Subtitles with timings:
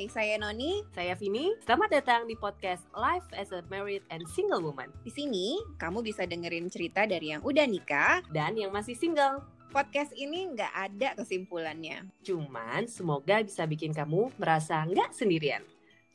[0.00, 0.80] Hai, saya Noni.
[0.96, 1.52] Saya Vini.
[1.60, 4.88] Selamat datang di podcast Life as a Married and Single Woman.
[5.04, 9.44] Di sini, kamu bisa dengerin cerita dari yang udah nikah dan yang masih single.
[9.68, 12.08] Podcast ini nggak ada kesimpulannya.
[12.24, 15.60] Cuman semoga bisa bikin kamu merasa nggak sendirian.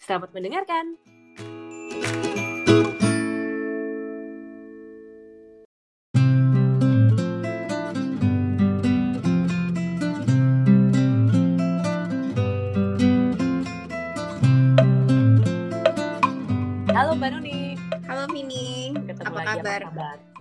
[0.02, 0.98] Selamat mendengarkan.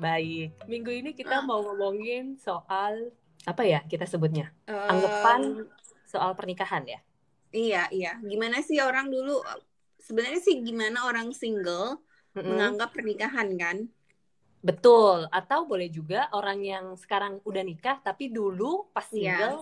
[0.05, 0.49] Baik.
[0.69, 1.47] Minggu ini kita Ah.
[1.49, 3.09] mau ngomongin soal
[3.45, 4.53] apa ya kita sebutnya?
[4.69, 5.65] Em, Anggapan
[6.05, 7.01] soal pernikahan ya.
[7.49, 8.13] Iya, iya.
[8.21, 9.41] Gimana sih orang dulu?
[9.97, 12.05] Sebenarnya sih gimana orang single
[12.37, 12.45] Mm-mm.
[12.45, 13.77] menganggap pernikahan kan?
[14.61, 15.25] Betul.
[15.33, 19.41] Atau boleh juga orang yang sekarang udah nikah tapi dulu pas Iya.
[19.41, 19.59] single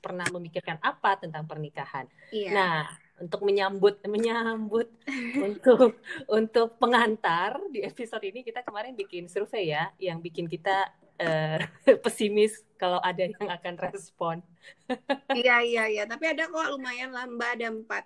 [0.00, 2.08] pernah memikirkan apa tentang pernikahan.
[2.32, 2.50] Iya.
[2.50, 2.78] Nah,
[3.22, 4.90] untuk menyambut menyambut
[5.46, 10.90] untuk untuk pengantar di episode ini kita kemarin bikin survei ya yang bikin kita
[11.22, 11.62] eh,
[12.04, 14.36] pesimis kalau ada yang akan respon.
[15.32, 16.04] Iya, iya, iya.
[16.04, 18.02] Tapi ada kok lumayan lah, Mbak ada empat.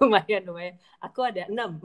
[0.00, 0.76] lumayan lumayan.
[1.02, 1.82] Aku ada enam.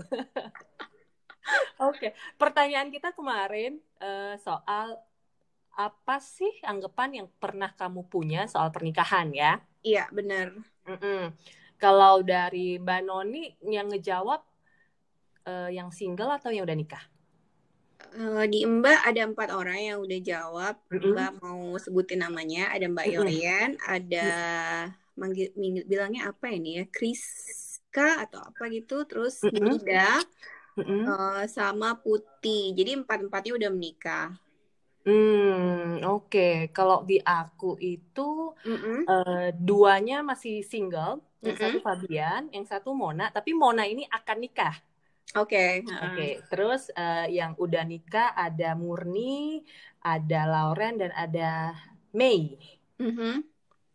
[1.81, 4.96] Oke, pertanyaan kita kemarin eh, soal
[5.74, 9.58] apa sih anggapan yang pernah kamu punya soal pernikahan ya?
[9.81, 10.54] Iya, benar.
[10.86, 11.34] Mm-mm.
[11.84, 13.44] Kalau dari Mbak Noni
[13.76, 14.42] yang ngejawab
[15.52, 17.03] eh, yang single atau yang udah nikah?
[18.53, 20.75] Di Mbak ada empat orang yang udah jawab.
[20.92, 21.12] Mm-mm.
[21.14, 22.70] Mbak mau sebutin namanya.
[22.75, 23.08] Ada Mbak.
[23.16, 24.28] Yorian, ada
[25.20, 26.86] manggil, ming- bilangnya apa ini ya?
[26.95, 29.03] Kriska atau apa gitu.
[29.09, 29.64] Terus Mm-mm.
[29.66, 30.22] Nida
[30.78, 31.03] Mm-mm.
[31.09, 32.73] eh, sama Putih.
[32.78, 34.28] Jadi empat-empatnya udah menikah.
[35.06, 36.72] Hmm, oke.
[36.75, 38.22] Kalau di aku itu
[38.66, 39.00] Mm-mm.
[39.09, 41.60] eh, duanya masih single, yang Mm-mm.
[41.60, 43.28] satu Fabian, yang satu Mona.
[43.30, 44.76] Tapi Mona ini akan nikah.
[45.36, 45.84] Oke.
[45.84, 49.64] Oke, terus eh, yang udah nikah ada Murni,
[50.00, 51.76] ada Lauren dan ada
[52.16, 52.56] Mei.
[53.00, 53.44] Mhm.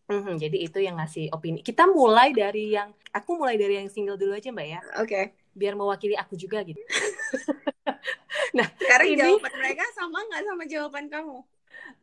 [0.08, 1.60] Mhm, jadi itu yang ngasih opini.
[1.60, 5.36] Kita mulai dari yang aku mulai dari yang single dulu aja Mbak ya, Oke.
[5.52, 6.80] biar mewakili aku juga gitu.
[8.80, 11.36] Sekarang Ini- jawaban mereka sama nggak sama jawaban kamu?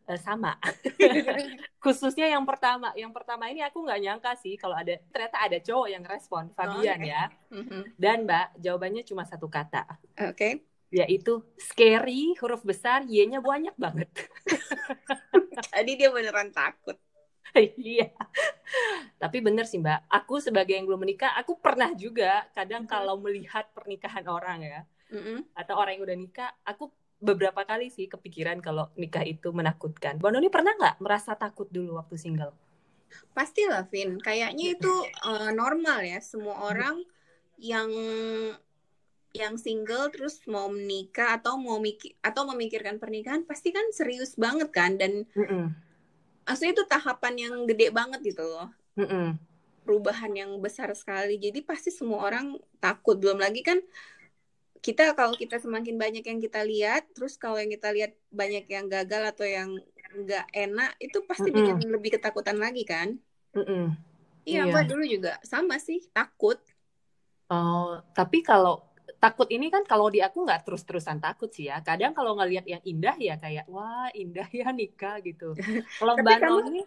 [0.05, 0.53] Eh, sama.
[1.83, 5.87] Khususnya yang pertama, yang pertama ini aku nggak nyangka sih kalau ada ternyata ada cowok
[5.89, 7.09] yang respon, Fabian Oke.
[7.09, 7.23] ya.
[7.49, 7.81] Mhm.
[7.97, 9.81] Dan Mbak, jawabannya cuma satu kata,
[10.29, 10.61] Oke.
[10.93, 14.09] yaitu scary, huruf besar, Y-nya banyak banget.
[15.73, 16.97] Jadi dia beneran takut.
[17.55, 18.11] Iya.
[19.15, 22.91] Tapi bener sih Mbak, aku sebagai yang belum menikah, aku pernah juga kadang Mhm.
[22.91, 25.39] kalau melihat pernikahan orang ya, Mm-mm.
[25.55, 26.91] atau orang yang udah nikah, aku
[27.25, 30.21] beberapa kali sih kepikiran kalau nikah itu menakutkan.
[30.21, 32.53] Mbak Noni pernah nggak merasa takut dulu waktu single?
[33.33, 34.21] Pastilah, Vin.
[34.21, 36.21] Kayaknya itu eh, normal ya.
[36.21, 37.01] Semua orang
[37.57, 37.89] yang
[39.35, 44.71] yang single terus mau menikah atau mau mikir atau memikirkan pernikahan pasti kan serius banget
[44.71, 45.75] kan dan Mm-mm.
[46.47, 48.71] maksudnya itu tahapan yang gede banget gitu loh.
[48.95, 49.35] Mm-mm.
[49.83, 51.37] Perubahan yang besar sekali.
[51.37, 53.19] Jadi pasti semua orang takut.
[53.19, 53.77] Belum lagi kan
[54.85, 58.85] kita kalau kita semakin banyak yang kita lihat, terus kalau yang kita lihat banyak yang
[58.93, 59.69] gagal atau yang
[60.21, 61.57] nggak enak, itu pasti Mm-mm.
[61.57, 63.07] bikin lebih ketakutan lagi kan?
[63.55, 63.83] Mm-mm.
[64.45, 64.71] Iya, Iya.
[64.71, 66.57] Mbak dulu juga sama sih, takut.
[67.49, 68.81] Oh, tapi kalau
[69.21, 71.77] takut ini kan kalau di aku nggak terus-terusan takut sih ya.
[71.85, 75.53] Kadang kalau ngelihat yang indah ya kayak wah indah ya nikah gitu.
[75.97, 76.81] Kalau Mbak kamu- Noni,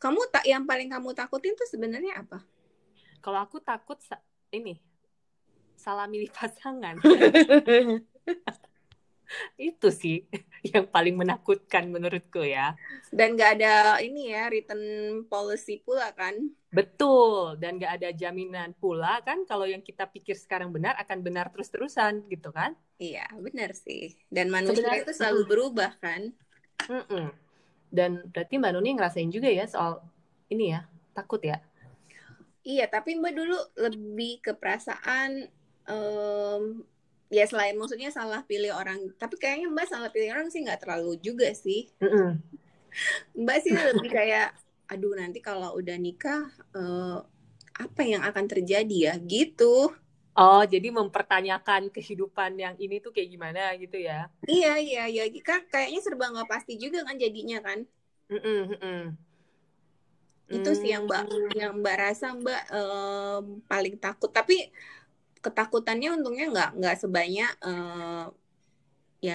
[0.00, 2.40] Kamu tak yang paling kamu takutin tuh sebenarnya apa?
[3.24, 3.98] kalau aku takut
[4.52, 4.80] ini
[5.80, 7.00] salah milih pasangan.
[9.54, 10.26] Itu sih
[10.66, 12.74] yang paling menakutkan menurutku ya.
[13.14, 14.82] Dan nggak ada ini ya written
[15.30, 16.34] policy pula kan?
[16.74, 21.46] Betul, dan nggak ada jaminan pula kan kalau yang kita pikir sekarang benar akan benar
[21.54, 22.74] terus-terusan gitu kan.
[22.98, 24.18] Iya, benar sih.
[24.26, 26.34] Dan manusia Sebenarnya- itu selalu berubah kan?
[26.90, 27.30] Mm-mm.
[27.90, 30.02] Dan berarti Mbak Nuni ngerasain juga ya soal
[30.50, 31.62] ini ya, takut ya.
[32.66, 35.46] Iya, tapi Mbak dulu lebih ke perasaan
[35.90, 36.62] em,
[37.30, 41.18] ya selain maksudnya salah pilih orang, tapi kayaknya Mbak salah pilih orang sih nggak terlalu
[41.18, 41.90] juga sih.
[41.98, 42.38] Mm-mm.
[43.34, 44.54] Mbak sih lebih kayak,
[44.90, 47.18] aduh nanti kalau udah nikah eh,
[47.80, 49.94] apa yang akan terjadi ya gitu.
[50.40, 54.30] Oh, jadi mempertanyakan kehidupan yang ini tuh kayak gimana gitu ya.
[54.46, 57.82] Iya iya iya kan kayaknya serba nggak pasti juga kan jadinya kan.
[58.30, 59.02] Mm-mm, mm-mm.
[60.50, 61.50] Itu sih yang Mbak Hmm.
[61.54, 64.30] yang Mbak rasa Mbak em, paling takut.
[64.30, 64.70] Tapi
[65.44, 68.22] ketakutannya untungnya nggak nggak sebanyak eh,
[69.26, 69.32] ya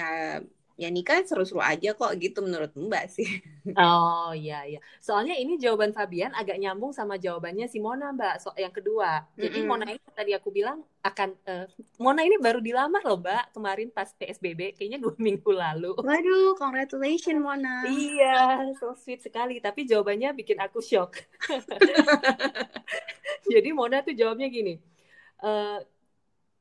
[0.82, 3.28] ya nikah seru-seru aja kok gitu menurut Mbak sih.
[3.78, 4.78] Oh iya iya.
[5.06, 8.34] Soalnya ini jawaban Fabian agak nyambung sama jawabannya si Mona Mbak.
[8.42, 9.08] So, yang kedua.
[9.42, 9.68] Jadi Mm-mm.
[9.68, 11.64] Mona ini tadi aku bilang akan eh,
[12.04, 15.92] Mona ini baru dilamar loh Mbak kemarin pas PSBB kayaknya dua minggu lalu.
[16.06, 17.76] Waduh, congratulations Mona.
[17.86, 18.26] Iya,
[18.80, 19.52] so sweet sekali.
[19.64, 21.10] Tapi jawabannya bikin aku shock.
[23.52, 24.72] Jadi Mona tuh jawabnya gini.
[25.44, 25.78] eh,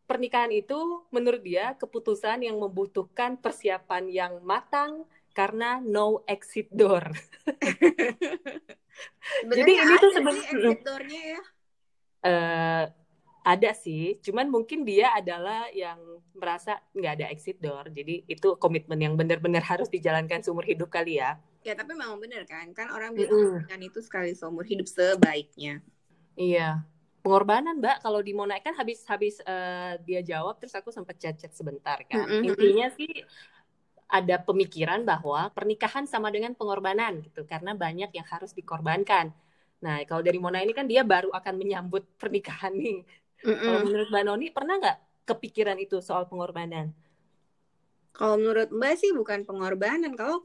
[0.06, 5.06] pernikahan itu menurut dia keputusan yang membutuhkan persiapan yang matang
[5.36, 7.12] karena no exit door.
[9.44, 11.42] Sebenarnya Jadi ini tuh ada sih seben- exit door-nya ya.
[12.26, 12.86] Eh,
[13.46, 16.02] ada sih, cuman mungkin dia adalah yang
[16.34, 17.92] merasa nggak ada exit door.
[17.94, 21.38] Jadi itu komitmen yang benar-benar harus dijalankan seumur hidup kali ya.
[21.62, 25.86] Ya tapi memang bener kan, kan orang bilang pernikahan itu sekali seumur hidup sebaiknya.
[26.34, 26.82] Iya.
[27.26, 27.98] Pengorbanan, Mbak.
[28.06, 32.28] Kalau di Mona kan habis-habis eh, dia jawab, terus aku sempat chat-chat sebentar kan.
[32.28, 32.46] Mm-mm.
[32.48, 33.10] Intinya sih
[34.18, 39.34] ada pemikiran bahwa pernikahan sama dengan pengorbanan gitu, karena banyak yang harus dikorbankan.
[39.84, 42.98] Nah, kalau dari Mona ini kan dia baru akan menyambut pernikahan nih.
[43.66, 43.86] Kalau Mm-mm.
[43.86, 44.98] menurut Mbak Noni, pernah nggak
[45.30, 46.94] kepikiran itu soal pengorbanan?
[48.18, 50.12] Kalau menurut Mbak sih bukan pengorbanan.
[50.20, 50.38] Kalau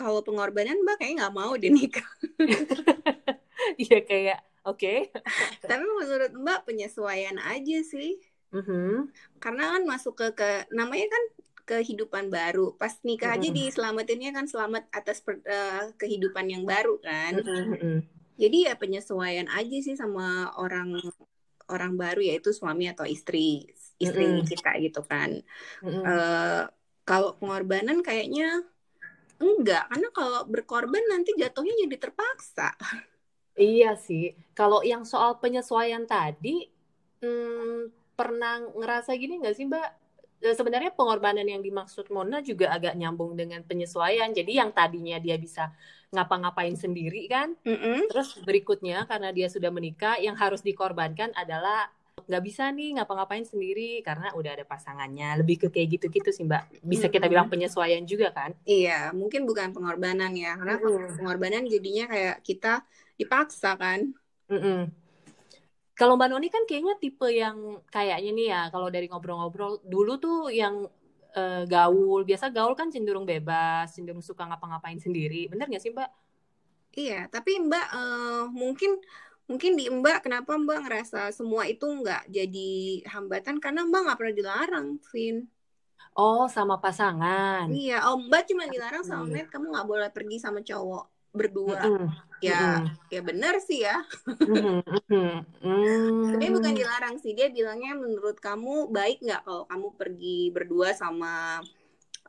[0.00, 2.06] kalau pengorbanan Mbak kayaknya nggak mau deh nikah.
[3.82, 4.36] Iya kayak,
[4.66, 4.94] oke.
[5.70, 8.18] Tapi menurut Mbak penyesuaian aja sih.
[8.52, 9.10] Mhm.
[9.42, 11.24] Karena kan masuk ke, ke namanya kan
[11.66, 12.78] kehidupan baru.
[12.78, 13.58] Pas nikah aja Mm-mm.
[13.58, 17.42] diselamatinnya kan selamat atas per- eh, kehidupan yang baru kan.
[17.42, 17.96] Mhm, mhm.
[18.36, 21.00] Jadi ya penyesuaian aja sih sama orang
[21.66, 23.66] orang baru yaitu suami atau istri
[23.98, 24.46] istri Mm-mm.
[24.46, 25.42] kita gitu kan.
[25.82, 26.04] Mhm.
[26.06, 26.62] Eh,
[27.06, 28.62] kalau pengorbanan kayaknya
[29.42, 32.72] enggak, karena kalau berkorban nanti jatuhnya jadi terpaksa.
[33.56, 34.36] Iya sih.
[34.52, 36.68] Kalau yang soal penyesuaian tadi,
[37.24, 39.88] hmm, pernah ngerasa gini nggak sih, Mbak?
[40.44, 44.28] Eh, Sebenarnya pengorbanan yang dimaksud Mona juga agak nyambung dengan penyesuaian.
[44.36, 45.72] Jadi yang tadinya dia bisa
[46.12, 48.06] ngapa-ngapain sendiri kan, Mm-mm.
[48.12, 51.90] terus berikutnya karena dia sudah menikah, yang harus dikorbankan adalah
[52.26, 55.40] nggak bisa nih ngapa-ngapain sendiri karena udah ada pasangannya.
[55.40, 56.84] Lebih ke kayak gitu-gitu sih, Mbak.
[56.84, 58.52] Bisa kita bilang penyesuaian juga kan?
[58.68, 61.16] Iya, mungkin bukan pengorbanan ya, karena Mm-mm.
[61.18, 62.84] pengorbanan jadinya kayak kita
[63.16, 64.12] dipaksa kan.
[64.52, 64.92] Mm-mm.
[65.96, 70.52] Kalau Mbak Noni kan kayaknya tipe yang kayaknya nih ya, kalau dari ngobrol-ngobrol dulu tuh
[70.52, 70.84] yang
[71.32, 75.48] eh, gaul, biasa gaul kan cenderung bebas, cenderung suka ngapa-ngapain sendiri.
[75.48, 76.10] Bener nggak sih Mbak?
[76.96, 79.00] Iya, tapi Mbak eh, mungkin
[79.46, 82.70] mungkin di Mbak kenapa Mbak ngerasa semua itu nggak jadi
[83.08, 85.48] hambatan karena Mbak nggak pernah dilarang, Vin.
[86.16, 87.68] Oh, sama pasangan.
[87.68, 89.32] Iya, oh Mbak cuma dilarang sama Mm.
[89.32, 91.04] Matt, kamu nggak boleh pergi sama cowok
[91.36, 91.80] berdua.
[91.84, 92.08] Mm-mm.
[92.44, 92.96] Ya, Mm-mm.
[93.08, 94.04] ya benar sih ya.
[94.46, 94.82] Mm-mm.
[95.10, 95.44] Mm-mm.
[96.30, 96.78] Tapi bukan Mm.
[96.78, 101.62] dilarang sih, dia bilangnya menurut kamu baik nggak kalau kamu pergi berdua sama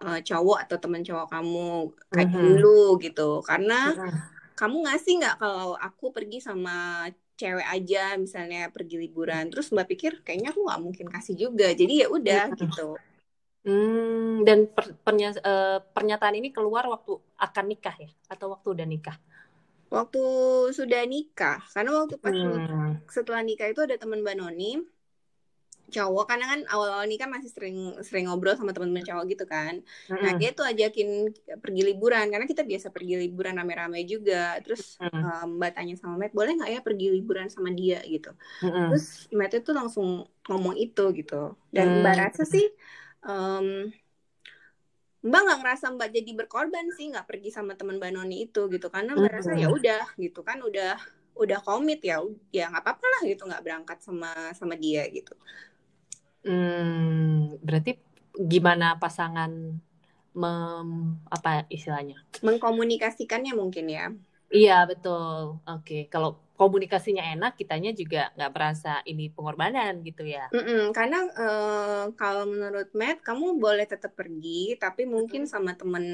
[0.06, 1.68] eh, cowok atau teman cowok kamu
[2.14, 2.46] kayak Mhm.
[2.46, 3.30] dulu gitu.
[3.50, 4.12] Karena Mm-mm.
[4.60, 7.08] kamu ngasih nggak kalau aku pergi sama
[7.40, 9.46] cewek aja misalnya pergi liburan.
[9.52, 11.68] Terus Mbak pikir kayaknya aku nggak mungkin kasih juga.
[11.74, 12.58] Jadi ya udah Mm-mm.
[12.62, 12.98] gitu.
[13.68, 18.88] Hmm, dan per- pernya- eh, pernyataan ini keluar waktu akan nikah ya, atau waktu udah
[18.88, 19.18] nikah?
[19.96, 20.20] Waktu
[20.78, 22.98] sudah nikah, karena waktu pas Hmm.
[23.16, 24.66] setelah nikah itu ada teman Mbak Noni
[25.96, 29.74] cowok karena kan awal-awal nikah masih sering sering ngobrol sama teman-teman cowok gitu kan.
[30.22, 30.40] Nah, Mm-mm.
[30.40, 31.08] dia tuh ajakin
[31.64, 34.60] pergi liburan karena kita biasa pergi liburan rame-rame juga.
[34.64, 35.24] Terus Mm-mm.
[35.24, 38.30] eh, Mbak tanya sama Matt, boleh nggak ya pergi liburan sama dia gitu.
[38.62, 38.88] Mm-mm.
[38.88, 39.06] Terus
[39.40, 40.08] Matt itu langsung
[40.50, 41.36] ngomong itu gitu.
[41.76, 42.28] Dan Mbak Hmm.
[42.28, 42.66] rasa sih
[43.28, 43.68] em,
[45.28, 48.88] Mbak nggak ngerasa Mbak jadi berkorban sih nggak pergi sama teman Mbak Noni itu gitu
[48.88, 50.96] karena Mbak rasa ya udah gitu kan udah
[51.38, 55.36] udah komit ya ya nggak apa-apa lah gitu nggak berangkat sama sama dia gitu.
[56.48, 58.00] Hmm, berarti
[58.40, 59.52] gimana pasangan
[60.38, 60.90] mem,
[61.28, 62.24] apa istilahnya?
[62.40, 64.06] Mengkomunikasikannya mungkin ya.
[64.48, 65.60] Iya, betul.
[65.68, 70.46] Oke, kalau komunikasinya enak, kitanya juga nggak merasa ini pengorbanan gitu ya.
[70.54, 74.50] Mm-mm, karena eh, kalau menurut Matt, kamu boleh tetap pergi,
[74.82, 76.06] tapi mungkin sama temen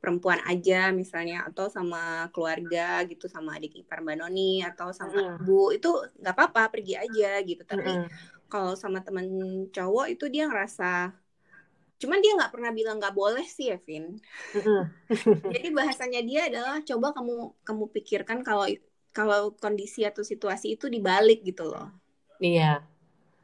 [0.00, 1.98] perempuan aja misalnya, atau sama
[2.32, 2.80] keluarga
[3.10, 5.38] gitu, sama adik ipar Mbak Noni, atau sama Mm-mm.
[5.40, 5.88] ibu, itu
[6.20, 7.62] nggak apa-apa, pergi aja gitu.
[7.72, 8.10] Tapi Mm-mm.
[8.52, 9.26] kalau sama temen
[9.74, 10.84] cowok itu dia ngerasa,
[12.00, 14.04] cuman dia nggak pernah bilang nggak boleh sih ya, Vin.
[14.54, 14.90] Mm-mm.
[15.54, 17.32] Jadi bahasanya dia adalah coba kamu
[17.66, 18.64] kamu pikirkan kalau
[19.16, 21.88] kalau kondisi atau situasi itu dibalik gitu loh.
[22.40, 22.82] Iya.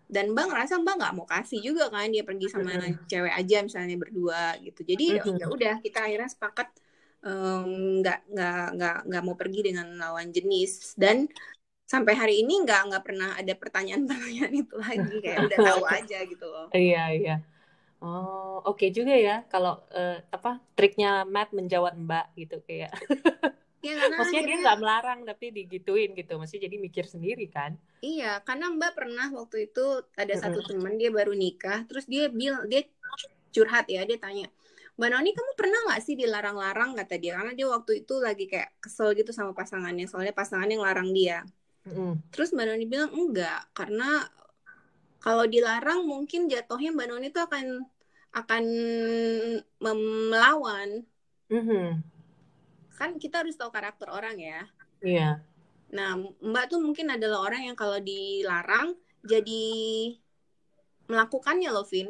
[0.06, 2.94] dan Mbak ngerasa Mbak nggak mau kasih juga kan dia pergi sama Mm-mm.
[3.10, 6.68] cewek aja misalnya berdua gitu jadi ya udah kita akhirnya sepakat
[8.00, 11.26] nggak nggak nggak nggak mau pergi dengan lawan jenis dan
[11.86, 16.46] sampai hari ini nggak nggak pernah ada pertanyaan-pertanyaan itu lagi kayak udah tahu aja gitu
[16.46, 17.34] loh Iya, iya.
[18.02, 22.92] Oh, oke juga ya kalau eh, apa triknya Matt menjawab Mbak gitu kayak.
[23.86, 26.32] Ya, karena Maksudnya dia akhirnya- nggak melarang tapi digituin gitu.
[26.34, 27.78] Maksudnya jadi mikir sendiri kan.
[28.02, 32.66] Iya, karena Mbak pernah waktu itu ada satu teman dia baru nikah, terus dia bilang
[32.66, 32.82] dia
[33.54, 34.50] curhat ya, dia tanya,
[35.00, 38.74] Mbak Noni kamu pernah nggak sih dilarang-larang kata dia, karena dia waktu itu lagi kayak
[38.84, 41.40] kesel gitu sama pasangannya, soalnya pasangannya ngelarang dia.
[41.88, 42.20] Mm-mm.
[42.34, 44.28] Terus Mbak Noni bilang enggak, karena
[45.22, 47.66] kalau dilarang mungkin jatuhnya Mbak Noni itu akan
[48.36, 48.64] akan
[49.80, 51.04] melawan.
[51.48, 52.15] Mhm.
[52.98, 54.60] Kan kita harus tahu karakter orang ya.
[55.04, 55.40] Iya.
[55.96, 56.10] Nah,
[56.42, 59.62] Mbak tuh mungkin adalah orang yang kalau dilarang jadi
[61.10, 62.08] melakukannya loh, Vin.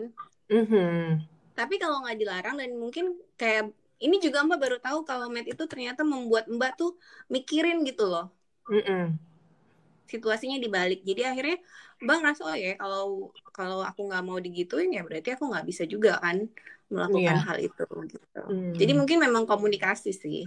[0.49, 1.27] Mhm.
[1.59, 3.05] Tapi kalau nggak dilarang dan mungkin
[3.41, 3.73] kayak
[4.05, 6.91] ini juga Mbak baru tahu kalau Matt itu ternyata membuat Mbak tuh
[7.33, 8.27] mikirin gitu loh
[8.69, 9.19] Mm-mm.
[10.13, 11.01] situasinya dibalik.
[11.09, 11.57] Jadi akhirnya
[12.05, 13.03] Mbak ngerasa oh ya kalau
[13.57, 16.37] kalau aku nggak mau digituin ya berarti aku nggak bisa juga kan
[16.93, 17.47] melakukan Iya.
[17.47, 18.39] hal itu gitu.
[18.47, 18.73] Hmm.
[18.79, 20.39] Jadi mungkin memang komunikasi sih.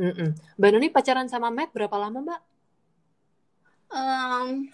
[0.00, 0.32] Mm-mm.
[0.56, 2.40] Mbak Noni pacaran sama Matt berapa lama Mbak?
[3.92, 4.72] Em,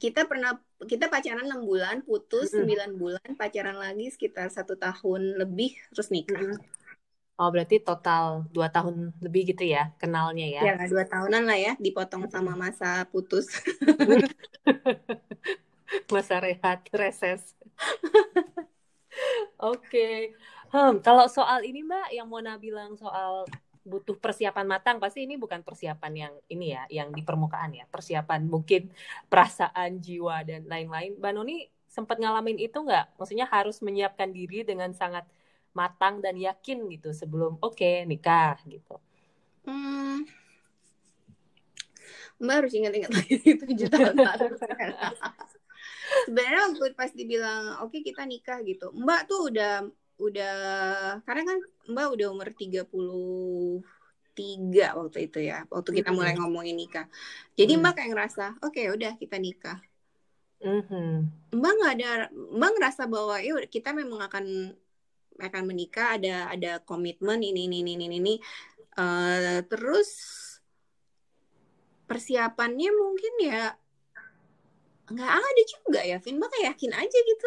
[0.00, 0.58] kita pernah
[0.90, 2.66] kita pacaran enam bulan, putus Mm-mm.
[2.66, 6.34] sembilan bulan, pacaran lagi sekitar satu tahun lebih, terus nikah.
[6.34, 6.58] Mm-mm.
[7.40, 10.62] Oh berarti total dua tahun lebih gitu ya kenalnya ya?
[10.74, 13.48] Ya dua tahunan lah ya, dipotong sama masa putus.
[16.12, 17.54] Masa rehat, reses.
[19.60, 20.32] Oke.
[20.72, 23.44] Hmm, kalau soal ini Mbak, yang Mona bilang soal
[23.84, 27.84] butuh persiapan matang, pasti ini bukan persiapan yang ini ya, yang di permukaan ya.
[27.88, 28.88] Persiapan mungkin
[29.28, 31.18] perasaan, jiwa, dan lain-lain.
[31.20, 33.18] Mbak Noni sempat ngalamin itu nggak?
[33.18, 35.26] Maksudnya harus menyiapkan diri dengan sangat
[35.74, 38.96] matang dan yakin gitu sebelum oke nikah gitu.
[39.66, 40.24] Hmm.
[42.40, 43.36] Mbak harus ingat-ingat lagi
[43.68, 44.46] tujuh tahun lalu.
[46.26, 49.84] Sebenarnya waktu pas dibilang oke kita nikah gitu, Mbak tuh udah
[50.20, 50.54] udah
[51.24, 57.08] karena kan Mbak udah umur 33 waktu itu ya, waktu kita mulai ngomongin nikah.
[57.56, 57.80] Jadi Hmm.
[57.82, 59.80] Mbak kayak ngerasa, oke udah kita nikah.
[60.60, 61.24] Mhm.
[61.56, 64.76] Mbak nggak ada, Mbak ngerasa bahwa ya kita memang akan
[65.40, 68.20] akan menikah, ada ada komitmen ini ini ini ini.
[68.20, 68.36] ini.
[69.00, 70.10] Eh, terus
[72.04, 73.72] persiapannya mungkin ya
[75.12, 76.36] nggak ada juga ya, Vin.
[76.52, 77.46] Kayak yakin aja gitu.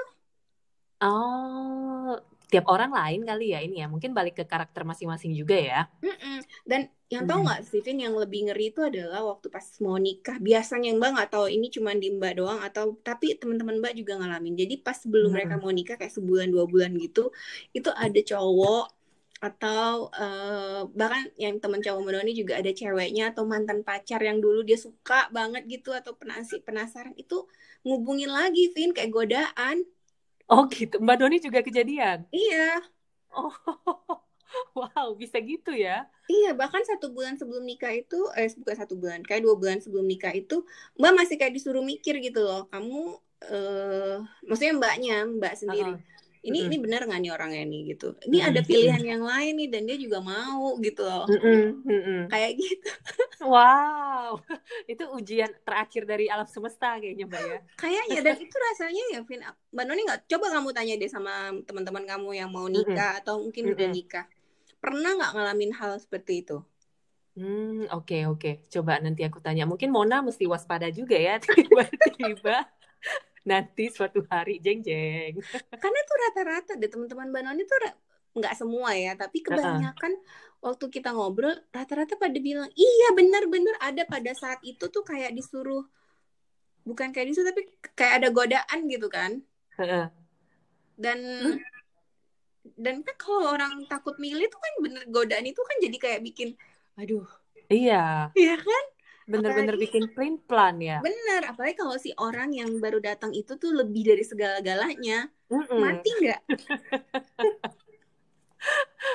[1.03, 2.11] Oh,
[2.51, 3.85] tiap orang lain kali ya ini ya.
[3.93, 5.79] Mungkin balik ke karakter masing-masing juga ya.
[6.03, 6.43] Mm-mm.
[6.67, 7.47] Dan yang tahu Hmm.
[7.47, 10.35] nggak sih, Vin, yang lebih ngeri itu adalah waktu pas mau nikah.
[10.47, 14.53] Biasanya Mbak nggak tahu ini cuma di Mbak doang atau tapi teman-teman Mbak juga ngalamin.
[14.59, 15.35] Jadi pas sebelum Hmm.
[15.35, 17.31] mereka mau nikah kayak sebulan dua bulan gitu,
[17.71, 18.83] itu ada cowok
[19.43, 24.39] atau eh, bahkan yang teman cowok Mbak Doni juga ada ceweknya atau mantan pacar yang
[24.39, 27.43] dulu dia suka banget gitu atau penasi penasaran itu
[27.83, 29.83] ngubungin lagi, Vin, kayak godaan.
[30.47, 30.95] Oh gitu.
[31.03, 32.23] Mbak Doni juga kejadian.
[32.31, 32.79] Iya,
[33.33, 33.49] Oh,
[34.77, 36.05] wow, bisa gitu ya?
[36.29, 40.05] Iya, bahkan satu bulan sebelum nikah itu, eh bukan satu bulan, kayak dua bulan sebelum
[40.05, 40.61] nikah itu,
[41.01, 42.69] Mbak masih kayak disuruh mikir gitu loh.
[42.69, 43.17] Kamu,
[43.49, 45.91] eh maksudnya mbaknya, mbak sendiri.
[45.97, 46.12] Uh-uh.
[46.47, 46.71] Ini Mm-mm.
[46.71, 48.05] ini benar nggak nih orangnya nih gitu.
[48.27, 48.67] Ini ada Mm-mm.
[48.69, 51.27] pilihan yang lain nih dan dia juga mau gitu loh.
[51.29, 52.21] Mm-mm, mm-mm.
[52.31, 52.89] Kayak gitu.
[53.43, 54.39] Wow,
[54.91, 57.57] itu ujian terakhir dari alam semesta kayaknya Mbak ya.
[57.81, 59.41] Kayaknya dan itu rasanya ya, Vin.
[59.73, 61.33] Mbak Noni nggak coba kamu tanya deh sama
[61.67, 63.93] teman-teman kamu yang mau nikah atau mungkin udah Mm-mm.
[63.95, 64.25] nikah.
[64.83, 66.57] Pernah nggak ngalamin hal seperti itu?
[67.37, 68.47] Hmm, oke oke.
[68.73, 69.63] Coba nanti aku tanya.
[69.71, 72.51] Mungkin Mona mesti waspada juga ya tiba-tiba
[73.43, 75.35] nanti suatu hari jeng jeng.
[75.75, 77.27] karena tuh rata-rata deh teman-teman
[77.67, 77.99] tuh ra-
[78.33, 80.17] nggak semua ya tapi kebanyakan
[80.57, 85.85] waktu kita ngobrol rata-rata pada bilang iya benar-benar ada pada saat itu tuh kayak disuruh
[86.87, 89.43] bukan kayak disuruh tapi kayak ada godaan gitu kan.
[89.79, 90.05] Heeh.
[90.93, 91.19] dan
[92.79, 96.55] dan kan kalau orang takut milih tuh kan bener godaan itu kan jadi kayak bikin
[96.95, 97.25] aduh.
[97.71, 98.83] Iya, iya kan
[99.23, 100.99] bener-bener Apalagi- bikin print plan ya.
[100.99, 105.79] bener apalagi kalau si orang yang baru datang itu tuh lebih dari segala-galanya Mm-mm.
[105.79, 106.41] mati nggak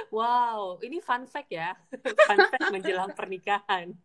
[0.08, 1.72] Wow, ini fun fact ya.
[2.28, 3.96] Fun fact menjelang pernikahan.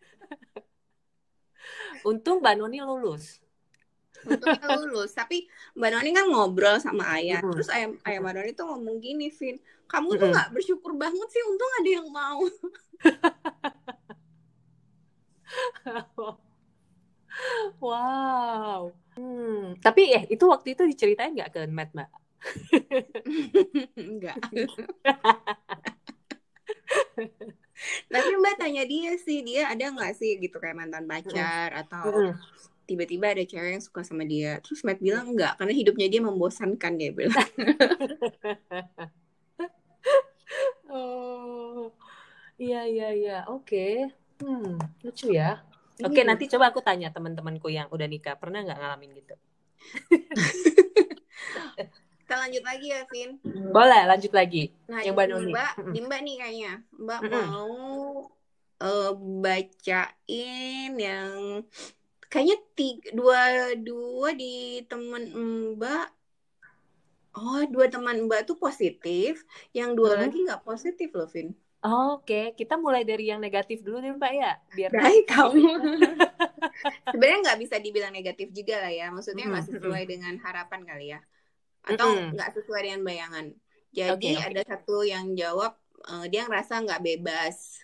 [2.08, 3.44] Untung Mbak Noni lulus.
[4.24, 5.12] Untungnya lulus.
[5.12, 5.44] Tapi
[5.76, 7.44] Mbak Noni kan ngobrol sama ayah.
[7.44, 7.60] Mm-mm.
[7.60, 9.60] Terus ayah, ayah Mbak Noni tuh ngomong gini, Vin.
[9.84, 11.44] Kamu tuh nggak bersyukur banget sih.
[11.44, 12.40] Untung ada yang mau.
[17.82, 18.94] Wow.
[19.18, 22.10] Hmm, tapi eh itu waktu itu diceritain nggak ke Matt, Mbak?
[23.98, 24.38] Enggak.
[28.14, 32.34] Tapi Mbak tanya dia sih, dia ada nggak sih gitu kayak mantan pacar atau Mm-mm.
[32.86, 36.94] tiba-tiba ada cewek yang suka sama dia terus Matt bilang enggak karena hidupnya dia membosankan
[37.00, 37.48] dia bilang
[40.92, 41.88] oh
[42.60, 44.12] iya iya iya oke
[44.44, 45.50] hmm lucu ya.
[46.08, 46.28] Oke Iya.
[46.30, 48.36] nanti coba aku tanya teman-temanku yang udah nikah.
[48.42, 49.36] Pernah nggak ngalamin gitu?
[52.24, 53.32] Kita lanjut lagi ya Vin.
[53.76, 54.64] Boleh lanjut lagi.
[54.90, 55.52] Nah Yang ini Mbak Noni.
[55.52, 55.72] Mbak
[56.08, 56.72] Mbak nih kayaknya.
[57.04, 57.32] Mbak Mm-mm.
[57.34, 57.74] mau
[58.84, 59.12] eh,
[59.44, 61.34] bacain yang
[62.32, 63.42] kayaknya tiga, dua
[63.88, 64.54] dua di
[64.90, 65.24] temen
[65.78, 66.06] Mbak.
[67.40, 69.32] Oh dua teman Mbak tuh positif.
[69.78, 70.22] Yang dua Hmm.
[70.22, 71.48] lagi nggak positif loh Vin
[71.84, 75.68] Oke, kita mulai dari yang negatif dulu nih Mbak ya, biar Baik kamu.
[77.12, 79.12] Sebenarnya nggak bisa dibilang negatif juga lah ya.
[79.12, 81.20] Maksudnya nggak Mm, sesuai dengan harapan kali ya.
[81.84, 82.40] Atau Mm-mm.
[82.40, 83.46] nggak sesuai dengan bayangan.
[83.92, 84.48] Jadi Oke, oke.
[84.48, 85.76] ada satu yang jawab
[86.08, 87.84] eh, dia ngerasa nggak bebas.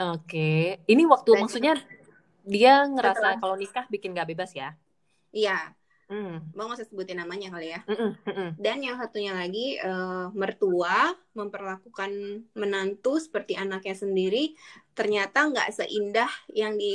[0.00, 1.74] Oke, ini waktu Dan- maksudnya
[2.46, 4.72] dia ngerasa Setelah- kalau nikah bikin gak bebas ya?
[5.30, 5.74] Iya,
[6.10, 7.80] Hmm, bang nggak usah sebutin namanya kali ya.
[7.86, 8.50] mm-mm, mm-mm.
[8.58, 12.10] Dan yang satunya lagi eh, mertua memperlakukan
[12.58, 14.58] menantu seperti anaknya sendiri.
[14.98, 16.94] Ternyata nggak seindah yang di,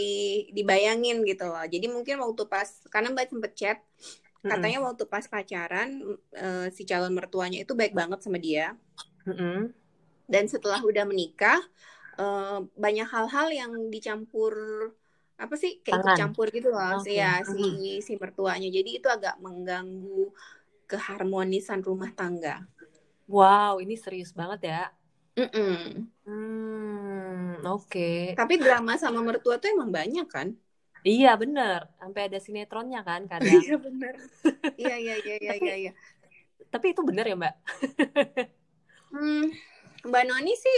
[0.52, 1.64] dibayangin gitu loh.
[1.64, 3.80] Jadi mungkin waktu pas karena mbak sempet chat
[4.46, 5.90] Mm-mm, katanya waktu pas pacaran
[6.38, 8.78] eh, si calon mertuanya itu baik banget sama dia
[9.28, 9.74] mm-mm.
[10.26, 11.60] dan setelah udah menikah
[12.22, 14.54] eh, banyak hal-hal yang dicampur
[15.44, 17.20] apa sih kayak ikut campur gitu loh Oke.
[17.20, 17.60] ya si
[18.08, 20.32] si mertuanya jadi itu agak mengganggu
[20.92, 22.56] keharmonisan rumah tangga
[23.36, 24.82] Wow, ini serius banget ya.
[25.38, 26.12] Mm-mm.
[26.26, 28.06] Hmm, oke.
[28.38, 30.48] tapi drama sama mertua tuh emang banyak kan
[31.12, 33.64] Iya bener, sampai ada sinetronnya kan kadang.
[33.64, 34.14] iya benar
[34.82, 35.92] iya iya iya iya iya iya.
[36.74, 37.54] Tapi itu bener ya Mbak?
[39.12, 39.44] Hmm,
[40.10, 40.78] Mbak Noni sih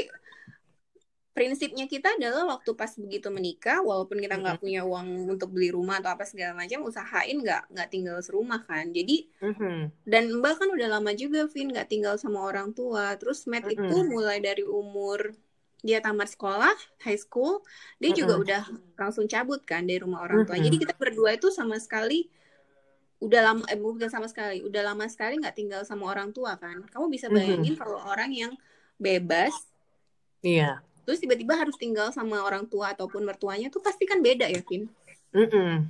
[1.38, 6.01] prinsipnya kita adalah waktu pas begitu menikah, walaupun kita nggak punya uang untuk beli rumah
[6.01, 8.89] atau apa segala macam, usahain nggak nggak tinggal serumah kan.
[8.98, 9.91] Jadi Mhm.
[10.08, 13.13] dan Mbak kan udah lama juga, Vin, nggak tinggal sama orang tua.
[13.20, 14.10] Terus Matt itu Mm-mm.
[14.13, 15.20] mulai dari umur
[15.86, 16.74] dia tamat sekolah,
[17.06, 17.62] high school,
[18.01, 18.44] dia juga Mm-mm.
[18.44, 18.62] udah
[18.98, 20.58] langsung cabut kan dari rumah orang tua.
[20.58, 20.65] Mm-mm.
[20.67, 22.27] Jadi kita berdua itu sama sekali
[23.18, 26.85] udah lama eh bukan sama sekali, udah lama sekali nggak tinggal sama orang tua kan.
[26.90, 28.53] Kamu bisa bayangin kalau orang yang
[29.01, 29.53] bebas
[30.44, 30.86] Iya.
[31.07, 34.91] Terus tiba-tiba harus tinggal sama orang tua ataupun mertuanya tuh pasti kan beda ya, Vin.
[35.31, 35.87] Mm-mm.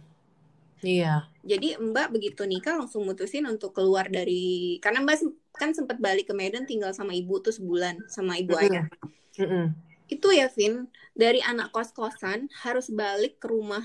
[0.85, 1.25] Iya.
[1.41, 5.17] Jadi Mbak begitu nikah langsung mutusin untuk keluar dari karena Mbak
[5.57, 8.69] kan sempat balik ke Medan tinggal sama ibu tuh sebulan sama ibu Mm-mm.
[8.69, 8.85] ayah.
[9.41, 9.73] Mm-mm.
[10.05, 10.85] Itu ya, Vin,
[11.17, 13.81] dari anak kos-kosan harus balik ke rumah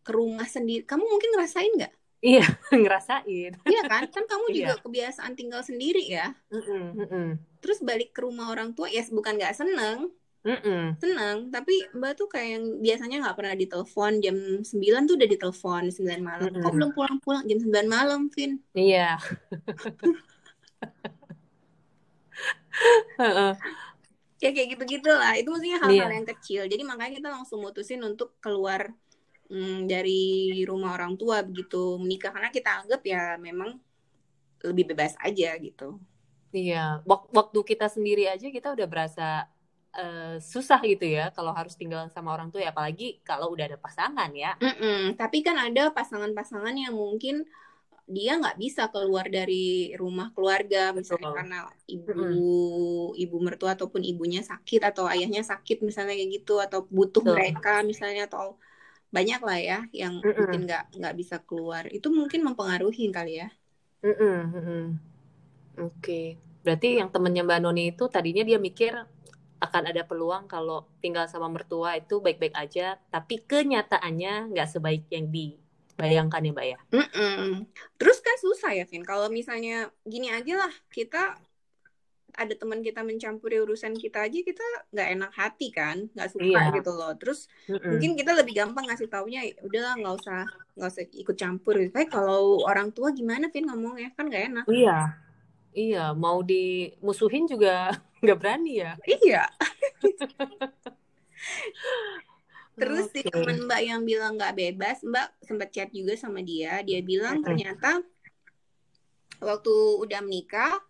[0.00, 0.88] ke rumah sendiri.
[0.88, 1.92] Kamu mungkin ngerasain nggak?
[2.20, 2.44] Iya,
[2.80, 3.52] ngerasain.
[3.64, 4.08] Iya kan?
[4.08, 4.82] Kan kamu juga Iya.
[4.82, 6.32] kebiasaan tinggal sendiri ya.
[6.48, 6.84] Mm-mm.
[6.96, 7.28] Mm-mm.
[7.60, 10.08] Terus balik ke rumah orang tua, ya bukan nggak seneng,
[10.40, 10.96] Mm-mm.
[11.02, 11.36] seneng.
[11.52, 16.22] Tapi Mbak tuh kayak yang biasanya nggak pernah ditelepon jam 9 tuh udah ditelepon 9
[16.24, 16.50] malam.
[16.56, 16.74] Kok Mm-mm.
[16.76, 18.52] belum pulang-pulang jam 9 malam, Vin?
[18.72, 19.20] Iya.
[23.20, 23.52] Heeh.
[24.40, 25.36] Ya kayak gitu-gitu lah.
[25.36, 26.16] Itu maksudnya hal-hal Iya.
[26.16, 26.62] yang kecil.
[26.64, 28.88] Jadi makanya kita langsung mutusin untuk keluar
[29.52, 30.20] mm, dari
[30.64, 33.76] rumah orang tua begitu menikah karena kita anggap ya memang
[34.64, 36.00] lebih bebas aja gitu.
[36.50, 39.46] Iya, Wak- waktu kita sendiri aja kita udah berasa
[39.96, 43.78] eh, susah gitu ya kalau harus tinggal sama orang tua ya apalagi kalau udah ada
[43.78, 44.54] pasangan ya.
[44.60, 45.18] Mm-mm.
[45.20, 47.46] Tapi kan ada pasangan-pasangan yang mungkin
[48.10, 51.38] dia nggak bisa keluar dari rumah keluarga misalnya Betul.
[51.38, 52.26] karena ibu
[53.22, 57.34] ibu mertua ataupun ibunya sakit atau ayahnya sakit misalnya kayak gitu atau butuh Betul.
[57.38, 58.58] mereka misalnya atau
[59.14, 60.38] banyak lah ya yang Mm-mm.
[60.38, 63.48] mungkin nggak nggak bisa keluar itu mungkin mempengaruhi kali ya
[64.02, 64.96] Mm-mm.
[65.80, 68.92] Oke, berarti yang temennya Mbak Noni itu tadinya dia mikir
[69.60, 75.28] akan ada peluang kalau tinggal sama mertua itu baik-baik aja, tapi kenyataannya nggak sebaik yang
[75.28, 76.78] dibayangkan ya Mbak ya.
[76.96, 77.68] Mm-mm.
[78.00, 81.36] terus kan susah ya Vin kalau misalnya gini aja lah kita
[82.30, 84.62] ada teman kita mencampuri urusan kita aja kita
[84.94, 86.72] nggak enak hati kan nggak suka Iya.
[86.78, 87.90] gitu loh terus Mm-mm.
[87.90, 90.40] mungkin kita lebih gampang ngasih taunya "Ya udahlah nggak usah
[90.78, 91.74] nggak usah ikut campur.
[91.90, 94.64] Tapi kalau orang tua gimana Vin ngomongnya kan nggak enak.
[94.70, 94.98] Iya,
[95.74, 98.92] iya mau dimusuhin juga nggak berani ya.
[99.06, 99.44] Iya.
[102.80, 103.32] Terus si Oke.
[103.32, 106.80] teman Mbak yang bilang nggak bebas, Mbak sempat chat juga sama dia.
[106.80, 108.00] Dia bilang ternyata
[109.40, 110.80] waktu udah menikah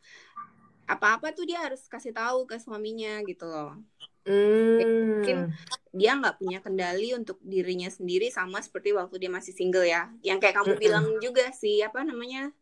[0.90, 3.78] apa-apa tuh dia harus kasih tahu ke suaminya gitu loh.
[4.26, 4.78] Hmm.
[5.18, 5.38] Mungkin
[5.94, 10.10] dia nggak punya kendali untuk dirinya sendiri sama seperti waktu dia masih single ya.
[10.22, 12.54] Yang kayak kamu bilang juga sih apa namanya?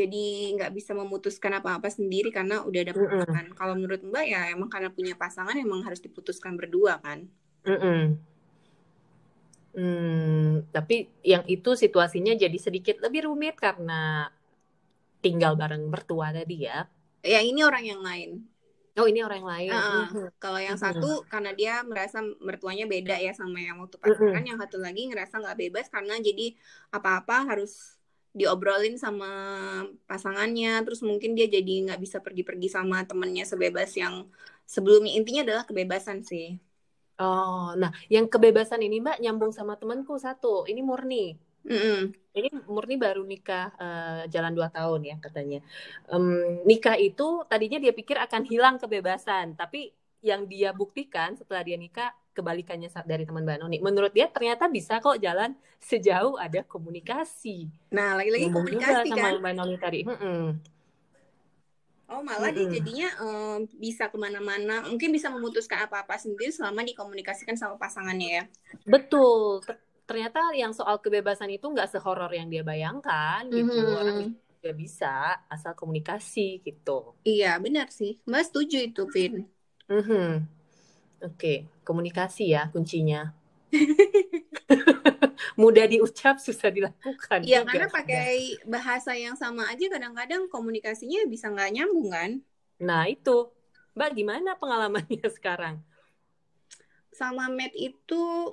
[0.00, 0.16] Jadi
[0.56, 3.44] nggak bisa memutuskan apa-apa sendiri karena udah ada pasangan.
[3.58, 7.18] Kalau menurut Mbak ya emang karena punya pasangan emang harus diputuskan berdua kan.
[7.66, 8.18] Mm-mm.
[9.76, 14.32] Hmm, tapi yang itu situasinya jadi sedikit lebih rumit karena
[15.20, 16.88] tinggal bareng mertua tadi ya.
[17.20, 18.30] Ya ini orang yang lain.
[18.96, 19.70] Oh ini orang yang lain.
[19.76, 20.24] Uh, Mhm.
[20.40, 20.84] Kalau yang Mhm.
[20.84, 25.34] satu karena dia merasa mertuanya beda ya sama yang waktu pacaran, yang satu lagi ngerasa
[25.42, 26.56] nggak bebas karena jadi
[26.88, 27.95] apa-apa harus
[28.38, 29.26] diobrolin sama
[30.10, 34.14] pasangannya, terus mungkin dia jadi nggak bisa pergi-pergi sama temennya sebebas yang
[34.74, 35.12] sebelumnya.
[35.18, 36.46] Intinya adalah kebebasan sih.
[37.16, 40.68] Oh, nah yang kebebasan ini Mbak nyambung sama temanku satu.
[40.70, 41.16] Ini murni.
[41.66, 42.12] Mm-mm.
[42.36, 45.58] Ini murni baru nikah eh, jalan dua tahun ya katanya.
[46.12, 46.26] Em,
[46.68, 49.78] nikah itu tadinya dia pikir akan hilang kebebasan, tapi
[50.30, 53.78] yang dia buktikan setelah dia nikah kebalikannya dari teman Mbak Noni.
[53.86, 55.50] Menurut dia ternyata bisa kok jalan
[55.90, 57.70] sejauh ada komunikasi.
[57.96, 59.34] Nah, lagi-lagi Ngomong juga komunikasi sama kan.
[59.40, 60.00] Mbak Noni tadi.
[60.04, 60.42] Mm-mm.
[62.12, 62.74] Oh, malah dia Mm-mm.
[62.78, 64.74] jadinya em, bisa ke mana-mana.
[64.90, 68.42] Mungkin bisa memutuskan apa-apa sendiri selama dikomunikasikan sama pasangannya ya.
[68.92, 69.62] Betul.
[69.66, 73.82] Ter- Ternyata yang soal kebebasan itu nggak sehoror yang dia bayangkan gitu.
[73.98, 74.38] Orang Mhm.
[74.54, 75.06] juga bisa
[75.50, 77.18] asal komunikasi gitu.
[77.28, 78.10] Iya, benar sih.
[78.28, 79.32] Mbak setuju itu, Vin.
[79.86, 80.46] Mhm.
[81.22, 83.32] Oke, komunikasi ya kuncinya.
[85.60, 91.70] Mudah diucap, susah dilakukan Iya, karena pakai bahasa yang sama aja kadang-kadang komunikasinya bisa nggak
[91.72, 92.30] nyambung kan.
[92.82, 93.50] Nah itu,
[93.96, 95.80] Mbak gimana pengalamannya sekarang?
[97.16, 98.52] Sama Matt itu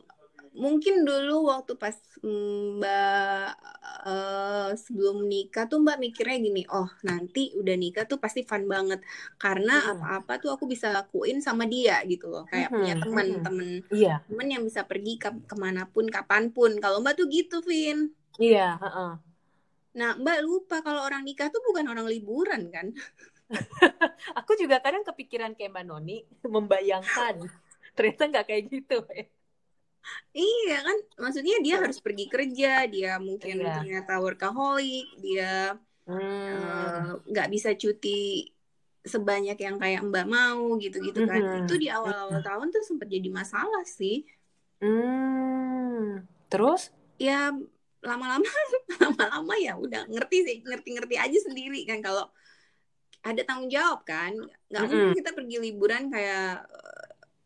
[0.53, 3.49] mungkin dulu waktu pas Mbak
[4.07, 8.99] eh, sebelum nikah tuh Mbak mikirnya gini, oh nanti udah nikah tuh pasti fun banget
[9.41, 9.89] karena Mhm.
[9.97, 13.43] apa-apa tuh aku bisa lakuin sama dia gitu loh, kayak punya Mhm, teman mhm.
[13.45, 16.71] temen Iya, temen yang bisa pergi ke ke mana pun kapan pun.
[16.83, 18.13] Kalau Mbak tuh gitu, Vin.
[18.41, 19.11] iya, heeh.
[19.99, 22.87] Nah, Mbak lupa kalau orang nikah tuh bukan orang liburan kan?
[24.39, 27.35] Aku juga kadang kepikiran kayak Mbak Noni, membayangkan.
[27.95, 28.97] Ternyata nggak kayak gitu.
[29.13, 29.25] ya.
[30.33, 33.73] Iya kan, maksudnya dia harus pergi kerja, dia mungkin Iya.
[33.79, 36.19] ternyata workaholic, dia Hmm.
[36.19, 38.51] eh, nggak bisa cuti
[39.03, 41.39] sebanyak yang kayak Mbak mau gitu-gitu kan.
[41.39, 41.59] Mhm.
[41.63, 44.27] Itu di awal-awal tahun tuh sempat jadi masalah sih.
[44.83, 46.27] Hmm.
[46.51, 46.91] Terus?
[47.19, 47.51] Ya
[48.03, 48.43] lama-lama
[49.01, 52.27] lama-lama ya udah ngerti sih, ngerti-ngerti aja sendiri kan kalau
[53.23, 54.35] ada tanggung jawab kan.
[54.67, 54.91] Nggak Mm-mm.
[54.91, 56.67] mungkin kita pergi liburan kayak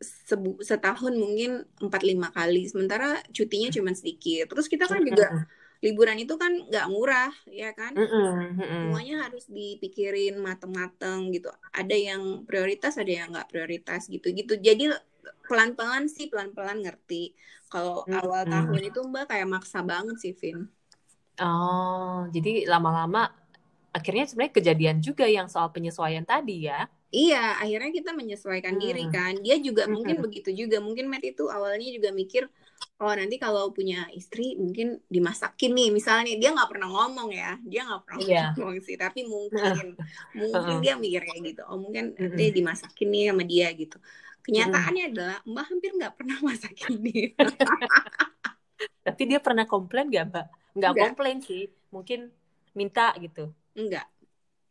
[0.01, 1.49] sebu- setahun mungkin
[1.83, 3.05] 4-5 kali, sementara
[3.36, 4.43] cutinya cuma sedikit.
[4.51, 5.45] Terus kita kan juga Mm-mm.
[5.86, 7.31] liburan itu kan nggak murah
[7.62, 7.95] ya kan.
[7.97, 8.57] Mm-mm.
[8.81, 14.83] semuanya harus dipikirin mateng-mateng gitu ada yang prioritas ada yang nggak prioritas gitu gitu jadi
[15.49, 17.33] pelan-pelan sih pelan-pelan ngerti
[17.73, 20.57] kalau awal tahun itu mbak kayak maksa banget sih Vin
[21.38, 23.29] Oh, jadi lama-lama
[23.93, 26.89] akhirnya sebenarnya kejadian juga yang soal penyesuaian tadi ya.
[27.11, 28.83] Iya akhirnya kita menyesuaikan Hmm.
[28.83, 29.93] diri kan dia juga Hmm.
[29.95, 32.43] mungkin begitu juga mungkin Matt itu awalnya juga mikir
[33.01, 37.81] oh nanti kalau punya istri mungkin dimasakin nih misalnya dia nggak pernah ngomong ya dia
[37.87, 38.43] nggak pernah Iya.
[38.57, 39.95] ngomong sih tapi mungkin
[40.37, 40.83] mungkin Heeh.
[40.83, 43.97] dia mikir kayak gitu oh mungkin nanti dimasakin nih sama dia gitu
[44.47, 47.29] kenyataannya adalah mbak hampir nggak pernah masakin dia
[49.07, 50.45] Tapi dia pernah komplain gak, Mbak?
[50.77, 50.93] Nggak.
[50.99, 52.29] komplain sih, mungkin
[52.77, 53.49] minta gitu.
[53.73, 54.05] enggak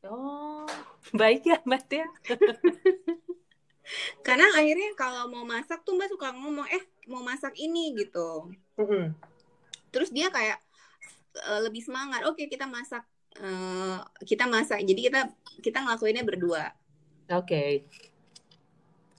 [0.09, 0.67] Oh,
[1.21, 2.07] baik ya, Mbak ya.
[4.27, 9.15] karena akhirnya kalau mau masak tuh mbak suka ngomong eh mau masak ini gitu Mm-mm.
[9.95, 10.59] terus dia kayak
[11.39, 13.07] eh, lebih semangat oke kita masak
[13.39, 15.21] eh, kita masak jadi kita
[15.63, 16.75] kita ngelakuinnya berdua
[17.31, 17.87] Oke.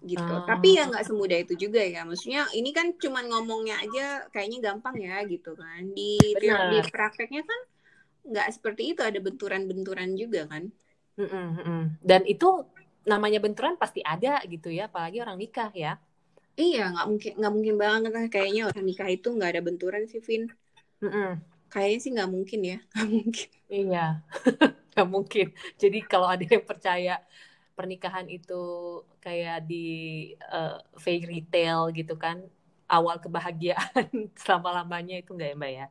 [0.03, 0.43] gitu Ah.
[0.43, 4.99] tapi ya nggak semudah itu juga ya maksudnya ini kan cuman ngomongnya aja kayaknya gampang
[4.99, 6.69] ya gitu kan di Benar.
[6.69, 7.59] di prakteknya kan
[8.29, 10.63] nggak seperti itu ada benturan-benturan juga kan
[11.19, 11.97] Mm-mm, mm-mm.
[12.09, 12.49] Dan itu
[13.07, 15.93] namanya benturan pasti ada gitu ya, apalagi orang nikah ya.
[16.63, 20.21] iya nggak mungkin nggak mungkin banget lah kayaknya orang nikah itu nggak ada benturan sih
[20.27, 20.43] Vin
[21.01, 21.41] Mm-mm.
[21.71, 23.99] kayaknya sih nggak mungkin ya nggak mungkin Iya,
[24.91, 25.45] nggak mungkin.
[25.81, 27.11] Jadi kalau ada yang percaya
[27.77, 28.53] pernikahan itu
[29.23, 29.75] kayak di
[30.55, 30.71] eh,
[31.03, 32.37] fairy tale gitu kan,
[32.93, 34.07] awal kebahagiaan
[34.43, 35.85] selama-lamanya itu nggak ya Mbak ya?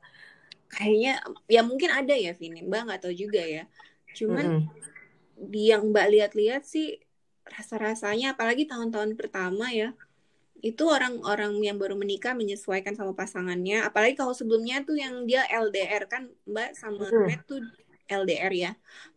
[0.72, 3.62] Kayaknya ya mungkin ada ya Vin mbak nggak tahu juga ya
[4.16, 4.62] cuman Mm-mm.
[5.36, 6.98] di yang mbak lihat-lihat sih
[7.46, 9.94] rasa-rasanya apalagi tahun-tahun pertama ya
[10.64, 16.08] itu orang-orang yang baru menikah menyesuaikan sama pasangannya apalagi kalau sebelumnya tuh yang dia LDR
[16.10, 17.28] kan mbak sama Hmm.
[17.28, 17.60] Matt tuh
[18.10, 18.70] LDR ya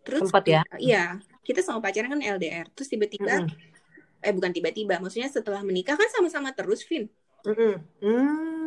[0.06, 0.62] terus Sempat ya?
[0.78, 4.26] iya kita sama pacaran kan LDR terus tiba-tiba Mm-mm.
[4.26, 7.08] eh bukan tiba-tiba maksudnya setelah menikah kan sama-sama terus Vin
[7.48, 7.74] Mm-mm.
[8.04, 8.59] Hmm.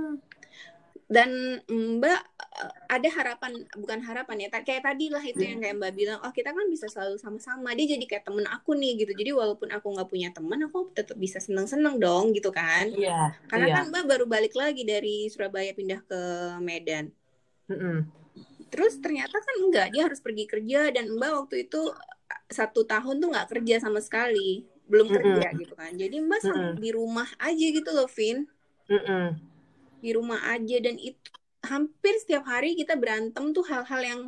[1.12, 1.28] Dan
[1.68, 2.20] Mbak
[2.56, 6.32] eh, ada harapan bukan harapan ya kayak tadi lah itu yang kayak Mbak bilang oh
[6.32, 9.86] kita kan bisa selalu sama-sama dia jadi kayak temen aku nih gitu jadi walaupun aku
[9.92, 13.36] nggak punya teman aku tetap bisa seneng-seneng dong gitu kan Iya.
[13.46, 13.74] karena iya.
[13.76, 16.20] kan Mbak baru balik lagi dari Surabaya pindah ke
[16.64, 17.12] Medan
[17.68, 18.08] Mm-mm.
[18.72, 21.92] terus ternyata kan enggak dia harus pergi kerja dan Mbak waktu itu
[22.48, 25.16] satu tahun tuh nggak kerja sama sekali belum Mm-mm.
[25.36, 26.80] kerja gitu kan jadi Mbak sam- Mm-mm.
[26.80, 28.48] di rumah aja gitu loh Vin
[28.88, 29.51] Mm-mm.
[30.04, 31.30] Di rumah aja dan itu
[31.70, 34.20] hampir setiap hari kita berantem tuh hal-hal yang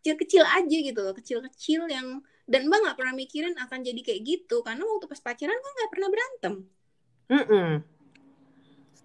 [0.00, 2.06] kecil-kecil aja gitu loh kecil-kecil yang
[2.52, 5.90] dan mbak nggak pernah mikirin akan jadi kayak gitu karena waktu pas pacaran kan nggak
[5.92, 6.54] pernah berantem
[7.30, 7.82] Mm-mm.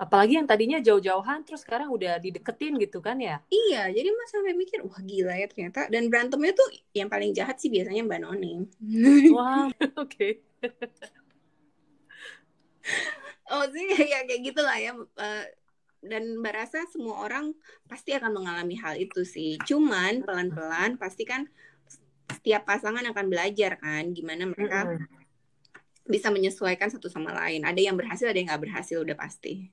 [0.02, 3.38] Apalagi yang tadinya jauh-jauhan terus sekarang udah dideketin gitu kan ya?
[3.54, 7.56] iya jadi mbak sampai mikir wah gila ya ternyata dan berantemnya tuh yang paling jahat
[7.62, 8.60] sih biasanya mbak Noning
[9.34, 9.70] Wah,
[10.02, 10.28] oke.
[13.52, 15.44] oh sih ya kayak gitulah ya Eh,
[16.02, 17.54] dan mbak rasa semua orang
[17.86, 21.46] pasti akan mengalami hal itu sih cuman pelan-pelan pasti kan
[22.42, 25.06] setiap pasangan akan belajar kan gimana mereka Mm-mm.
[26.10, 27.62] bisa menyesuaikan satu sama lain.
[27.62, 29.70] Ada yang berhasil, ada yang nggak berhasil, udah pasti.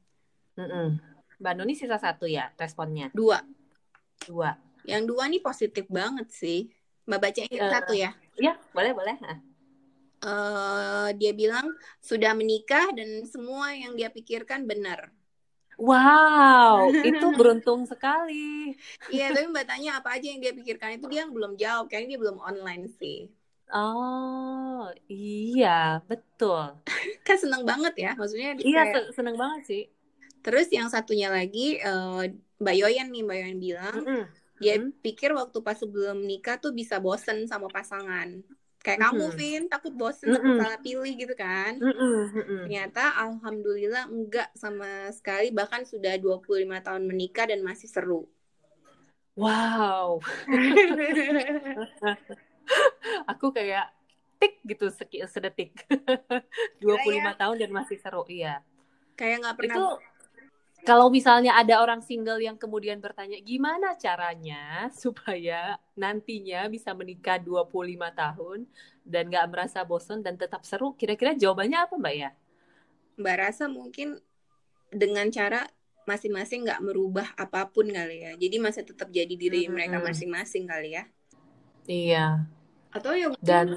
[0.60, 1.00] Mm-mm.
[1.40, 3.08] Mbak Nuni sisa satu ya responnya.
[3.16, 3.40] Dua.
[4.28, 4.52] Dua.
[4.84, 6.68] Yang dua nih positif banget sih.
[7.08, 7.72] Mbak bacain Eh.
[7.72, 8.12] satu ya.
[8.36, 9.16] Ya, boleh boleh.
[9.16, 9.38] Nah.
[10.18, 11.72] Eh, dia bilang
[12.04, 15.14] sudah menikah dan semua yang dia pikirkan benar.
[15.78, 18.34] Wow, itu beruntung sekali.
[19.12, 21.84] Iya, tapi mbak tanya apa aja yang dia pikirkan itu dia belum jawab.
[21.88, 23.16] Kayaknya dia belum online sih.
[23.72, 25.68] Oh, iya,
[26.08, 26.64] betul.
[27.26, 29.82] Kan seneng banget ya, maksudnya dia Iya, kayak- se- seneng banget sih.
[30.44, 32.22] Terus yang satunya lagi, eh,
[32.62, 34.22] Mbak Yoyan nih, Mbak Yoyan bilang Mm-mm.
[34.62, 34.90] dia Hmm.
[35.04, 38.28] pikir waktu pas sebelum nikah tuh bisa bosen sama pasangan.
[38.88, 39.36] Kayak kamu, Mhm.
[39.36, 40.60] Vin, takut bosen, takut Mhm.
[40.64, 41.76] salah pilih gitu kan.
[41.76, 42.60] Mm-mm, mm-mm.
[42.64, 48.24] Ternyata alhamdulillah enggak sama sekali, bahkan sudah 25 tahun menikah dan masih seru.
[49.36, 50.24] Wow,
[53.30, 53.92] aku kayak
[54.40, 54.88] tik gitu
[55.28, 55.84] sedetik.
[56.82, 58.64] 25 tahun dan masih seru, iya.
[59.20, 59.84] Kayak nggak pernah Itu
[60.86, 68.10] kalau misalnya ada orang single yang kemudian bertanya gimana caranya supaya nantinya bisa menikah 25
[68.14, 68.58] tahun
[69.02, 72.30] dan nggak merasa bosan dan tetap seru, kira-kira jawabannya apa Mbak ya?
[73.18, 74.20] Mbak rasa mungkin
[74.92, 75.66] dengan cara
[76.08, 78.32] masing-masing nggak merubah apa pun kali ya.
[78.40, 79.72] Jadi masih tetap jadi diri Mhm.
[79.72, 81.04] mereka masing-masing kali ya.
[81.84, 82.26] Iya.
[82.92, 83.76] Atau ya Dan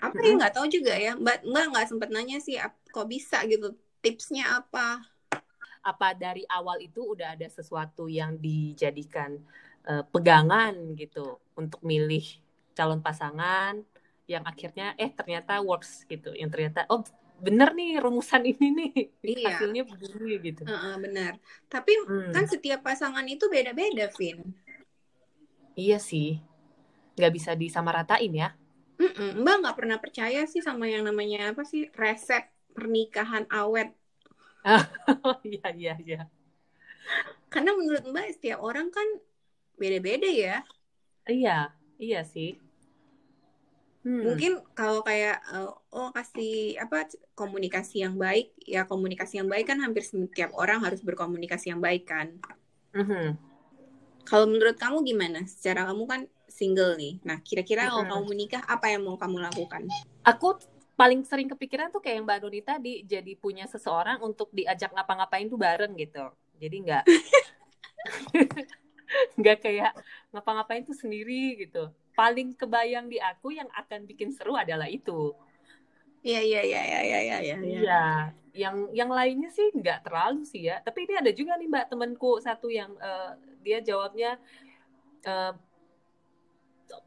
[0.00, 1.12] apa ya nggak tahu juga ya.
[1.18, 2.56] Mbak Mbak nggak sempat nanya sih
[2.88, 3.76] kok bisa gitu.
[4.00, 5.02] Tipsnya apa?
[5.90, 9.30] Apa dari awal itu udah ada sesuatu yang dijadikan
[9.90, 11.18] eh, pegangan gitu
[11.60, 12.24] untuk milih
[12.76, 13.74] calon pasangan
[14.32, 17.00] yang akhirnya eh ternyata works gitu, yang ternyata oh
[17.46, 18.90] bener nih rumusan ini nih
[19.28, 19.48] Iya.
[19.48, 20.64] hasilnya begini gitu.
[20.68, 21.32] Heeh, benar.
[21.72, 22.32] Tapi Hmm.
[22.34, 24.38] kan setiap pasangan itu beda-beda, Vin.
[25.82, 26.28] Iya sih,
[27.16, 28.48] nggak bisa disamaratain ya.
[29.00, 32.42] Mm-mm, Mbak nggak pernah percaya sih sama yang namanya apa sih resep
[32.74, 33.88] pernikahan awet.
[35.24, 36.20] Oh iya iya iya.
[37.48, 39.06] Karena menurut Mbak setiap orang kan
[39.80, 40.56] beda-beda ya.
[41.28, 42.60] Iya iya sih.
[44.06, 44.24] Hmm.
[44.24, 49.78] Mungkin kalau kayak eh, oh kasih apa komunikasi yang baik, ya komunikasi yang baik kan
[49.82, 52.38] hampir setiap orang harus berkomunikasi yang baik kan.
[52.94, 53.36] Mhm.
[54.28, 55.40] Kalau menurut kamu gimana?
[55.48, 57.16] Secara kamu kan single nih.
[57.24, 58.12] Nah, kira-kira kalau Mm-mm.
[58.12, 59.88] kamu menikah apa yang mau kamu lakukan?
[60.24, 60.60] Aku
[60.98, 65.46] paling sering kepikiran tuh kayak yang Mbak Nuni tadi, jadi punya seseorang untuk diajak ngapa-ngapain
[65.46, 66.26] tuh bareng gitu.
[66.58, 67.04] Jadi nggak
[69.38, 69.94] nggak kayak
[70.34, 71.94] ngapa-ngapain tuh sendiri gitu.
[72.18, 75.38] Paling kebayang di aku yang akan bikin seru adalah itu.
[76.26, 77.38] Iya iya iya iya iya iya.
[77.38, 77.56] iya.
[77.62, 78.04] Iya,
[78.58, 80.82] yang yang lainnya sih nggak terlalu sih ya.
[80.82, 84.34] Tapi ini ada juga nih Mbak temanku satu yang eh, dia jawabnya
[85.22, 85.54] eh,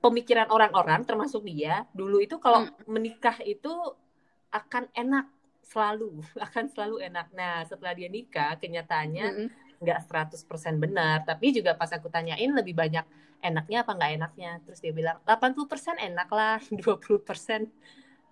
[0.02, 3.72] pemikiran orang-orang termasuk dia dulu itu kalau menikah itu
[4.52, 5.26] akan enak
[5.64, 7.32] selalu, akan selalu enak.
[7.32, 9.48] Nah, setelah dia nikah kenyataannya Mm-mm.
[9.82, 13.06] nggak 100% benar, tapi juga pas aku tanyain lebih banyak
[13.42, 14.52] enaknya apa nggak enaknya.
[14.68, 17.66] Terus dia bilang 80% enak lah, 20%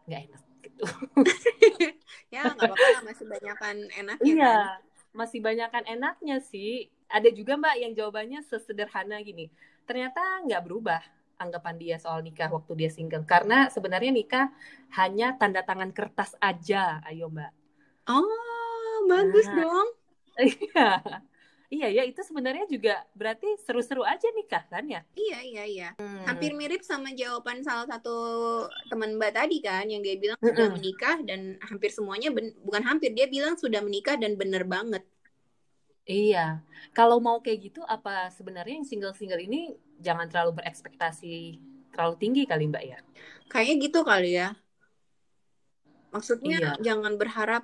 [0.07, 0.85] nggak enak gitu.
[2.33, 4.59] Ya nggak apa-apa masih banyakan enaknya kan.
[4.59, 4.77] Iya,
[5.15, 6.91] masih banyakan enaknya sih.
[7.09, 9.49] Ada juga Mbak yang jawabannya sesederhana gini.
[9.89, 11.01] Ternyata nggak berubah
[11.39, 13.23] anggapan dia soal nikah waktu dia single.
[13.23, 14.51] Karena sebenarnya nikah
[14.99, 16.99] hanya tanda tangan kertas aja.
[17.07, 17.51] Ayo Mbak.
[18.11, 19.57] Oh, bagus Nah.
[19.63, 19.87] dong.
[20.39, 21.03] Iya.
[21.69, 25.05] Iya ya, itu sebenarnya juga berarti seru-seru aja nikah kan ya?
[25.13, 25.89] Iya, iya, iya.
[26.01, 26.25] Hmm.
[26.25, 28.15] Hampir mirip sama jawaban salah satu
[28.89, 33.13] teman Mbak tadi kan, yang dia bilang sudah menikah dan hampir semuanya ben- bukan hampir
[33.13, 35.05] dia bilang sudah menikah dan bener banget.
[36.09, 36.65] Iya.
[36.97, 41.61] Kalau mau kayak gitu, apa sebenarnya yang single-single ini jangan terlalu berekspektasi
[41.93, 42.97] terlalu tinggi kali Mbak ya?
[43.45, 44.57] Kayaknya gitu kali ya.
[46.09, 46.69] Maksudnya Iya.
[46.81, 47.63] jangan berharap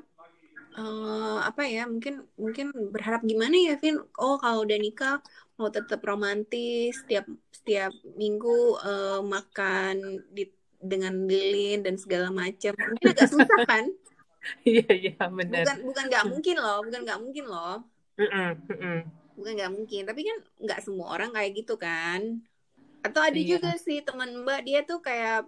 [0.77, 1.89] eh, apa ya?
[1.89, 3.97] Mungkin mungkin berharap gimana ya, Vin?
[4.21, 5.17] Oh, kalau udah nikah
[5.57, 12.77] mau tetap romantis setiap setiap minggu eh, makan di dengan lilin dan segala macam.
[12.77, 13.85] Mungkin agak susah kan?
[14.61, 15.65] Iya, iya, benar.
[15.65, 17.81] Bukan bukan nggak mungkin loh, bukan nggak mungkin loh.
[18.15, 18.97] Mm-mm, mm-mm.
[19.35, 22.21] bukan nggak mungkin tapi kan nggak semua orang kayak gitu kan
[23.03, 23.59] atau ada Iya.
[23.59, 25.45] juga sih teman mbak dia tuh kayak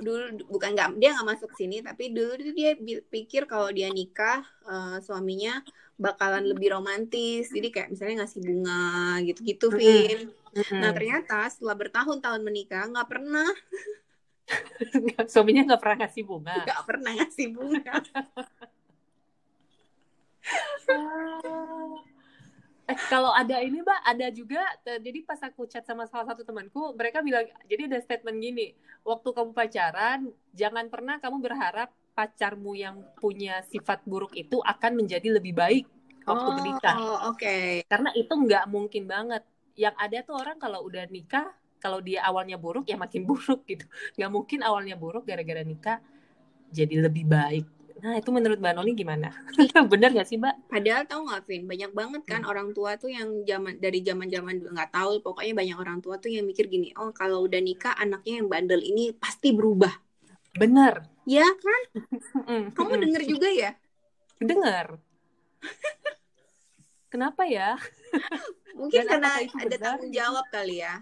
[0.00, 2.72] dulu bukan nggak dia nggak masuk sini tapi dulu tuh dia
[3.12, 5.60] pikir kalau dia nikah eh, suaminya
[6.00, 8.82] bakalan lebih romantis jadi kayak misalnya ngasih bunga
[9.28, 9.66] gitu-gitu.
[9.70, 10.18] Vin
[10.56, 10.80] Mm-mm.
[10.80, 13.48] nah ternyata setelah bertahun-tahun menikah nggak pernah
[15.32, 16.56] Suaminya nggak pernah ngasih bunga.
[16.66, 17.92] nggak pernah ngasih bunga
[22.90, 26.96] Eh, kalau ada ini mbak ada juga jadi pas aku chat sama salah satu temanku
[26.96, 28.72] mereka bilang jadi ada statement gini
[29.04, 35.28] waktu kamu pacaran jangan pernah kamu berharap pacarmu yang punya sifat buruk itu akan menjadi
[35.40, 35.84] lebih baik
[36.22, 36.96] waktu oh menikah.
[37.34, 37.56] oke.
[37.88, 39.42] Karena itu nggak mungkin banget.
[39.74, 41.48] Yang ada tuh orang kalau udah nikah
[41.82, 43.88] kalau dia awalnya buruk ya makin buruk gitu.
[44.20, 45.98] Nggak mungkin awalnya buruk gara-gara nikah
[46.72, 47.66] jadi lebih baik
[48.02, 49.30] nah itu menurut mbak Noni gimana?
[49.92, 50.66] Bener nggak sih mbak?
[50.66, 52.50] Padahal tahu nggak, Vin, banyak banget kan Hmm.
[52.50, 56.26] orang tua tuh yang zaman dari zaman zaman nggak tahu, pokoknya banyak orang tua tuh
[56.28, 59.94] yang mikir gini, oh kalau udah nikah anaknya yang bandel ini pasti berubah,
[60.58, 61.82] bener ya kan?
[62.74, 63.70] Kamu denger juga ya?
[64.42, 64.98] dengar.
[67.12, 67.78] Kenapa ya?
[68.74, 70.98] Mungkin Dan karena ada tanggung jawab kali ya.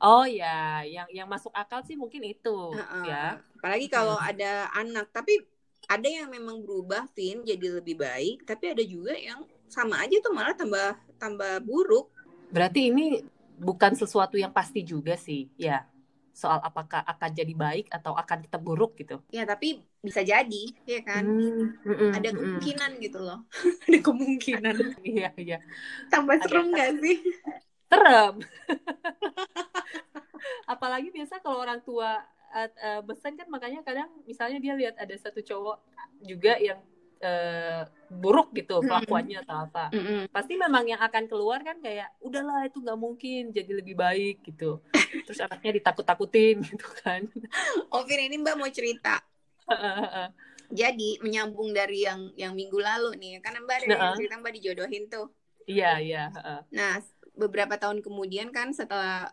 [0.00, 3.04] oh ya yang yang masuk akal sih mungkin itu Heeh.
[3.04, 3.24] ya.
[3.60, 5.44] Apalagi kalau ada anak, tapi
[5.86, 10.32] ada yang memang berubah, Vin, jadi lebih baik, tapi ada juga yang sama aja tuh
[10.34, 12.06] malah tambah tambah buruk.
[12.46, 13.26] berarti ini
[13.58, 15.82] bukan sesuatu yang pasti juga sih ya
[16.36, 21.00] soal apakah akan jadi baik atau akan tetap buruk gitu Ya tapi bisa jadi, ya
[21.02, 21.24] kan?
[21.24, 23.40] Hmm, mm-mm, Ada kemungkinan gitu loh.
[23.88, 24.74] ada kemungkinan.
[25.08, 25.58] iya iya
[26.12, 27.16] Tambah serem nggak sih?
[27.90, 28.34] serem
[30.72, 32.22] apalagi biasa kalau orang tua
[32.54, 35.78] uh, uh, pesan kan makanya kadang misalnya dia lihat ada satu cowok
[36.22, 36.80] juga yang
[37.24, 37.82] uh,
[38.12, 39.90] buruk gitu kelakuannya atau apa
[40.30, 44.78] pasti memang yang akan keluar kan kayak udahlah itu nggak mungkin jadi lebih baik gitu
[45.26, 47.26] terus anaknya ditakut-takutin gitu kan
[47.92, 49.24] Oh, ini Mbak mau cerita.
[50.80, 54.16] Jadi menyambung dari yang yang minggu lalu nih, kan Mbak ada yang Nah.
[54.18, 55.26] cerita Mbak dijodohin tuh.
[55.66, 56.30] iya iya.
[56.70, 57.02] Nah,
[57.34, 59.30] beberapa tahun kemudian kan setelah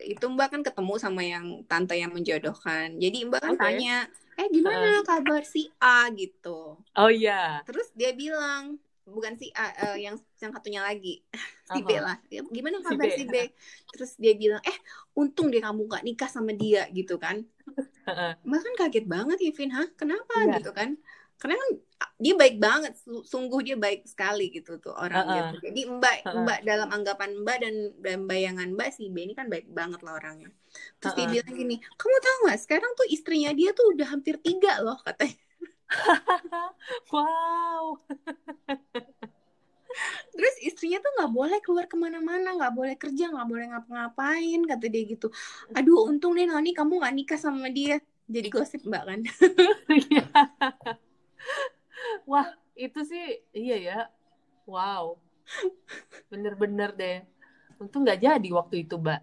[0.00, 2.96] itu Mbak kan ketemu sama yang tante yang menjodohkan.
[3.00, 3.62] Jadi Mbak kan Oke.
[3.62, 3.94] tanya,
[4.36, 6.80] eh gimana kabar si A gitu.
[6.96, 11.22] oh iya Terus dia bilang, bukan si A, eh, yang yang satunya lagi,
[11.72, 12.02] si B Aha.
[12.02, 12.16] lah.
[12.30, 13.14] Ya, Gimana Si kabar B.
[13.16, 13.34] si B?
[13.94, 14.78] Terus dia bilang, eh
[15.16, 17.42] untung deh kamu gak nikah sama dia gitu kan.
[18.46, 20.54] Mbak kan kaget banget ya Vin, hah kenapa Iya.
[20.60, 20.90] gitu kan?
[21.36, 21.70] Karena kan
[22.16, 25.36] dia baik banget, su- sungguh dia baik sekali gitu tuh orang Heeh.
[25.36, 25.54] gitu.
[25.68, 26.36] Jadi Mbak, Heeh.
[26.44, 30.16] Mbak dalam anggapan Mbak dan dan bayangan Mbak si B ini kan baik banget lah
[30.16, 30.48] orangnya.
[31.00, 31.32] Terus dia Heeh.
[31.40, 35.36] bilang gini, kamu tahu nggak sekarang tuh istrinya dia tuh udah hampir tiga loh katanya.
[37.12, 38.00] wow
[40.36, 44.86] Terus istrinya tuh nggak boleh keluar ke mana-mana, nggak boleh kerja, nggak boleh ngapa-ngapain kata
[44.92, 45.26] dia gitu.
[45.72, 47.96] Aduh untung deh Noni kamu nggak nikah sama dia.
[48.28, 49.20] Jadi gosip Mbak kan.
[52.26, 53.98] Wah, itu sih iya ya.
[54.66, 55.16] Wow.
[56.30, 57.18] Bener-bener deh.
[57.78, 59.20] Untung nggak jadi waktu itu, Mbak.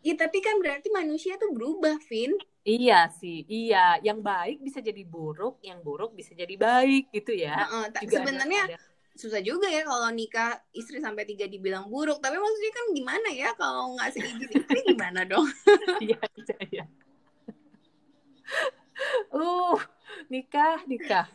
[0.00, 2.32] Iya tapi kan berarti manusia tuh berubah, Vin.
[2.64, 4.00] Iya sih, iya.
[4.00, 7.68] Yang baik bisa jadi buruk, yang buruk bisa jadi baik gitu ya.
[8.00, 8.78] Juga ada- sebenarnya ada.
[9.10, 13.52] susah juga ya kalau nikah istri sampai tiga dibilang buruk tapi maksudnya kan gimana ya
[13.52, 15.44] kalau nggak seizin istri gimana dong
[16.06, 16.84] Iya, iya, iya.
[19.28, 19.76] Uh,
[20.32, 21.26] nikah, nikah.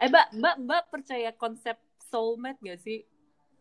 [0.00, 1.76] Eh, Mbak, Mbak, Mbak percaya konsep
[2.10, 3.02] soulmate gak sih?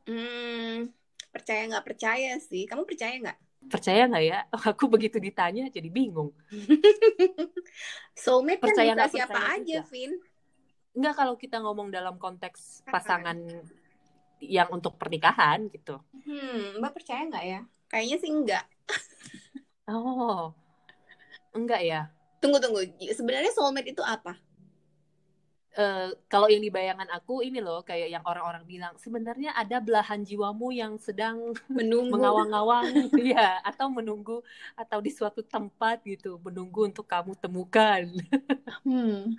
[0.04, 0.92] hmm,
[1.32, 4.40] percaya nggak percaya sih kamu percaya nggak Percaya nggak ya?
[4.76, 6.36] Aku begitu ditanya jadi bingung.
[8.24, 9.80] soulmate kan Percaya bisa nggak siapa percaya aja.
[9.88, 10.12] Vin
[10.94, 13.40] Enggak kalau kita ngomong dalam konteks pasangan
[14.44, 15.98] yang untuk pernikahan gitu.
[16.28, 18.66] hmm mbak percaya nggak ya kayaknya sih enggak
[19.88, 20.56] Oh,
[21.52, 22.02] enggak ya.
[22.44, 22.84] Tunggu tunggu.
[23.16, 24.36] Sebenarnya soulmate itu apa?
[25.74, 30.22] Eh, kalau yang di bayangan aku ini loh kayak yang orang-orang bilang sebenarnya ada belahan
[30.22, 32.14] jiwamu yang sedang menunggu.
[32.14, 32.86] mengawang-awang.
[33.34, 34.46] Ya atau menunggu
[34.78, 38.06] atau di suatu tempat gitu menunggu untuk kamu temukan.
[38.86, 39.34] Hmm.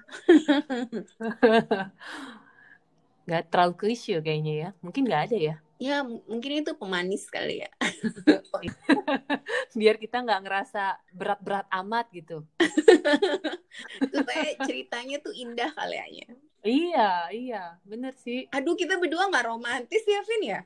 [3.24, 4.68] nggak terlalu klise kayaknya ya.
[4.82, 7.70] Mungkin nggak ada ya Ya mungkin itu pemanis kali ya.
[9.78, 12.46] Biar kita nggak ngerasa berat-berat amat gitu.
[14.14, 16.28] Supaya ceritanya tuh indah kali ya.
[16.64, 18.48] Iya, iya, bener sih.
[18.48, 20.60] Aduh kita berdua nggak romantis ya Vin ya?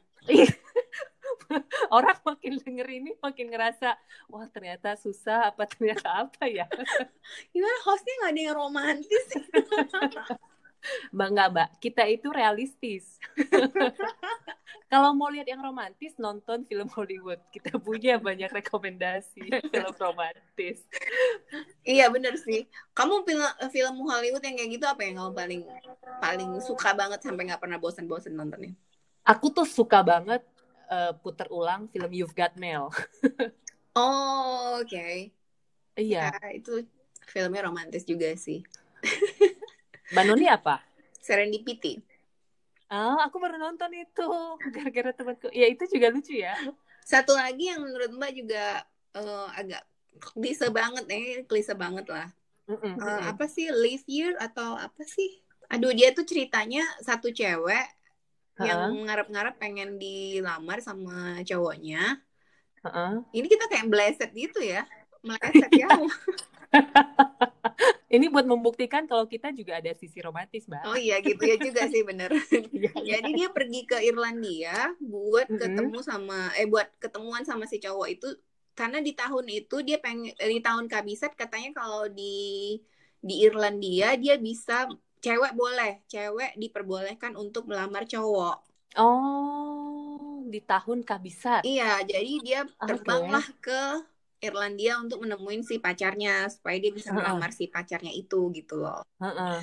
[1.91, 3.97] Orang makin denger ini makin ngerasa,
[4.31, 6.71] wah ternyata susah apa ternyata apa ya.
[7.51, 9.27] Gimana hostnya nggak ada yang romantis?
[11.13, 13.19] Mbak nggak mbak, kita itu realistis.
[14.93, 17.37] Kalau mau lihat yang romantis, nonton film Hollywood.
[17.53, 20.81] Kita punya banyak rekomendasi film romantis.
[21.85, 22.65] iya bener sih.
[22.97, 25.63] Kamu film film Hollywood yang kayak gitu apa yang kamu paling
[26.25, 28.73] paling suka banget sampai nggak pernah bosan-bosan nontonnya?
[29.29, 30.41] Aku tuh suka banget
[30.89, 32.89] uh, puter ulang film You've Got Mail.
[33.99, 35.35] Oh oke.
[35.99, 36.31] Iya.
[36.31, 36.87] Ya, itu
[37.27, 38.63] filmnya romantis juga sih.
[40.09, 40.81] Mbak Noni apa?
[41.21, 42.01] Serendipity.
[42.89, 44.29] Ah, aku baru nonton itu
[44.73, 45.53] gara-gara temanku.
[45.53, 46.57] Ya itu juga lucu ya.
[47.05, 48.65] Satu lagi yang menurut Mbak juga
[49.13, 49.85] eh, agak
[50.33, 52.33] klise banget eh klise banget lah.
[52.65, 52.97] Mm-mm.
[52.97, 55.45] Eh, apa sih Live Year atau apa sih?
[55.69, 57.87] Aduh dia tuh ceritanya satu cewek
[58.59, 62.19] yang ngarep-ngarep pengen dilamar sama cowoknya.
[62.83, 63.23] ha-ha.
[63.31, 64.83] Ini kita kayak bleset gitu ya.
[65.23, 65.87] Meleset ya.
[68.09, 70.83] Ini buat membuktikan kalau kita juga ada sisi romantis, Mbak.
[70.89, 72.33] Oh iya gitu ya juga sih bener.
[72.79, 73.19] Iya, iya.
[73.21, 78.29] Jadi dia pergi ke Irlandia buat ketemu sama eh buat ketemuan sama si cowok itu
[78.79, 82.79] karena di tahun itu dia pengen eh, di tahun kabisat katanya kalau di
[83.19, 84.87] di Irlandia dia bisa
[85.19, 88.63] cewek boleh, cewek diperbolehkan untuk melamar cowok.
[88.97, 91.67] Oh, di tahun kabisat.
[91.67, 94.01] Iya, jadi dia terbanglah ke
[94.39, 99.03] Irlandia untuk menemuin si pacarnya supaya dia bisa melamar si pacarnya itu gitu loh.
[99.19, 99.59] Heeh.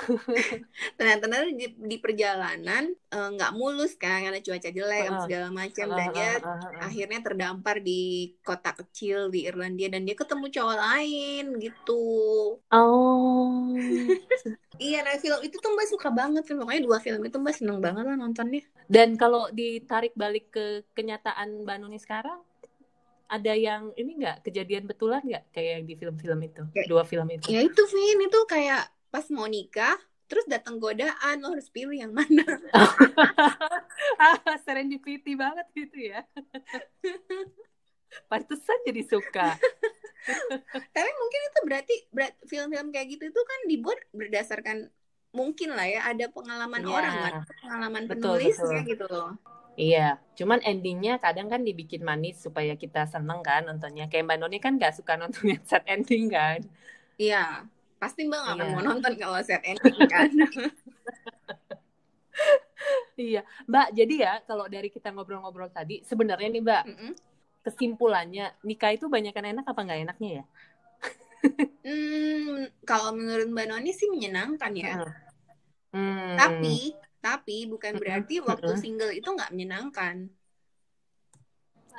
[0.98, 5.20] Ternyata di, di perjalanan eh, nggak mulus kan karena cuaca jelek Heeh.
[5.28, 6.80] segala macam Heeh, dan dia heeh, heeh.
[6.80, 12.04] akhirnya terdampar di kota kecil di Irlandia dan dia ketemu cowok lain gitu.
[12.72, 13.76] Oh.
[14.80, 16.56] Iya, nah film itu tuh Mbak suka banget kan.
[16.56, 18.64] Pokoknya dua film itu Mbak seneng banget lah nontonnya.
[18.88, 22.40] Dan kalau ditarik balik ke kenyataan Mbak Nuni sekarang,
[23.30, 27.26] ada yang ini nggak kejadian betulan nggak kayak yang di film-film itu, Kayak- dua film
[27.30, 27.46] itu?
[27.46, 29.94] Ya itu Vin, itu kayak pas mau nikah
[30.26, 32.42] terus datang godaan lo harus pilih yang mana.
[34.16, 36.22] ah, serendipity banget gitu ya.
[38.26, 39.54] Pantesan jadi suka.
[40.94, 44.76] Tapi mungkin itu berarti berat, film-film kayak gitu itu kan dibuat berdasarkan
[45.30, 46.92] mungkin lah ya ada pengalaman Iya.
[46.92, 48.90] orang kan, pengalaman Betul, penulisnya betul.
[48.90, 49.30] gitu loh.
[49.78, 54.10] Iya, cuman endingnya kadang kan dibikin manis supaya kita seneng kan nontonnya.
[54.10, 56.60] Kayak Mbak Noni kan nggak suka nonton yang sad ending kan?
[57.20, 57.68] Iya,
[58.00, 58.72] pasti Mbak akan Iya.
[58.72, 60.28] mau nonton kalau set ending kan.
[63.20, 63.86] Iya, Mbak.
[63.98, 67.12] Jadi ya kalau dari kita ngobrol-ngobrol tadi, sebenarnya nih Mbak, Mm-mm.
[67.66, 70.44] kesimpulannya nikah itu banyakan enak apa nggak enaknya ya?
[71.80, 75.00] Hmm, kalau menurut Mbak Noni sih menyenangkan ya.
[75.92, 76.36] Hmm.
[76.36, 80.32] Tapi, tapi bukan berarti waktu single itu nggak menyenangkan.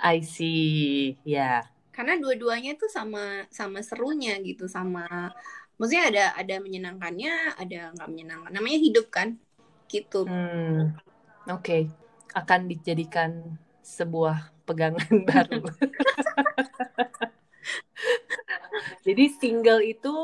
[0.02, 1.62] I see, ya.
[1.94, 5.30] Karena dua-duanya tuh sama sama serunya gitu, sama
[5.78, 8.50] maksudnya ada ada menyenangkannya, ada nggak menyenangkan.
[8.50, 9.38] Namanya hidup kan,
[9.86, 10.26] gitu.
[10.26, 10.98] Hmm.
[11.46, 11.94] Oke,
[12.34, 15.70] akan dijadikan sebuah pegangan baru.
[19.06, 20.16] Jadi single itu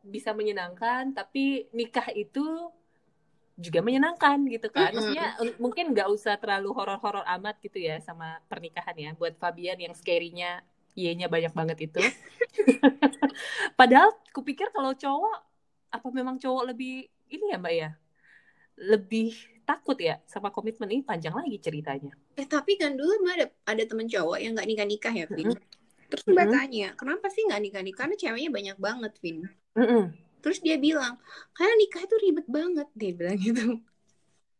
[0.00, 2.72] bisa menyenangkan, tapi nikah itu
[3.66, 4.90] juga menyenangkan gitu kan.
[4.96, 9.10] Maksudnya un- mungkin nggak usah terlalu horor-horor amat gitu ya sama pernikahan ya.
[9.20, 10.64] Buat Fabian yang scary-nya
[10.98, 12.00] Y-nya banyak banget itu.
[13.78, 15.36] Padahal kupikir kalau cowok,
[15.90, 17.88] apa memang cowok lebih ini ya mbak ya?
[18.80, 19.30] Lebih
[19.68, 22.12] takut ya sama komitmen ini panjang lagi ceritanya.
[22.40, 25.50] Eh tapi kan dulu Mbak ada ada temen cowok yang nggak nikah nikah ya, Vin.
[26.10, 26.54] Terus Mbak Mm-mm.
[26.54, 27.98] tanya, kenapa sih nggak nikah nikah?
[28.06, 29.38] Karena ceweknya banyak banget, Vin.
[29.76, 30.12] Mm-mm.
[30.42, 31.14] Terus dia bilang,
[31.56, 33.62] karena nikah itu ribet banget, dia bilang gitu.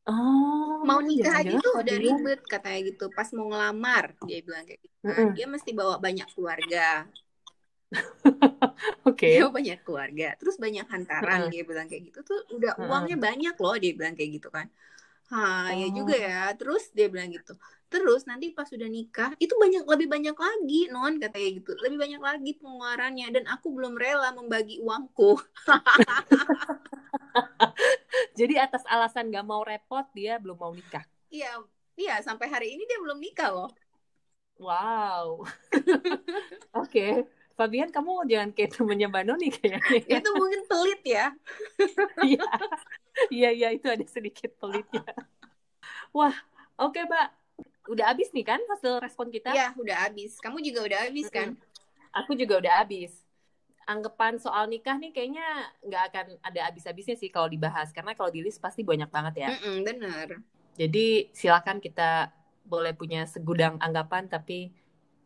[0.07, 3.05] Oh, Mau nikah aja tuh udah ribet katanya gitu.
[3.17, 4.97] Pas mau ngelamar, dia bilang kayak gitu.
[5.09, 5.31] Nah, Mm-mm.
[5.35, 6.81] dia mesti bawa banyak keluarga.
[9.05, 9.31] Oke.
[9.31, 10.25] Dia banyak keluarga.
[10.41, 11.53] Terus banyak hantaran, Mm-mm.
[11.53, 14.67] dia bilang kayak gitu tuh udah uangnya banyak loh, dia bilang kayak gitu kan.
[15.33, 15.97] Hah, ya Oh.
[15.99, 16.53] juga ya.
[16.61, 17.53] Terus dia bilang gitu.
[17.91, 21.75] Terus nanti pas sudah nikah, itu banyak lebih banyak lagi, non katanya gitu.
[21.83, 25.43] Lebih banyak lagi pengeluarannya dan aku belum rela membagi uangku.
[28.39, 31.03] Jadi atas alasan gak mau repot dia belum mau nikah.
[31.35, 31.67] Iya,
[31.99, 33.71] iya sampai hari ini dia belum nikah loh.
[34.61, 35.49] Wow.
[36.81, 37.27] Oke.
[37.59, 39.81] Fabian kamu jangan kayak temennya Mbak Noni kayaknya.
[40.25, 41.27] Itu mungkin pelit ya.
[42.25, 42.45] Iya.
[43.29, 45.05] Iya, iya itu ada sedikit pelitnya.
[46.17, 46.33] Wah,
[46.81, 47.40] oke Mbak.
[47.91, 49.51] Udah habis nih kan hasil respon kita?
[49.51, 50.39] Iya, udah habis.
[50.39, 51.59] Kamu juga udah habis kan?
[52.15, 53.13] Aku juga udah habis.
[53.91, 58.47] Anggapan soal nikah nih kayaknya nggak akan ada habis-habisnya sih kalau dibahas karena kalau di
[58.47, 59.49] list pasti banyak banget ya.
[59.51, 60.29] Mm-mm, bener.
[60.79, 62.31] Jadi silakan kita
[62.63, 64.71] boleh punya segudang anggapan tapi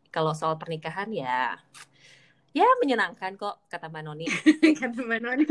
[0.09, 1.61] kalau soal pernikahan ya
[2.55, 4.27] ya menyenangkan kok kata Mbak Noni.
[4.81, 5.45] Kata Mbak Noni.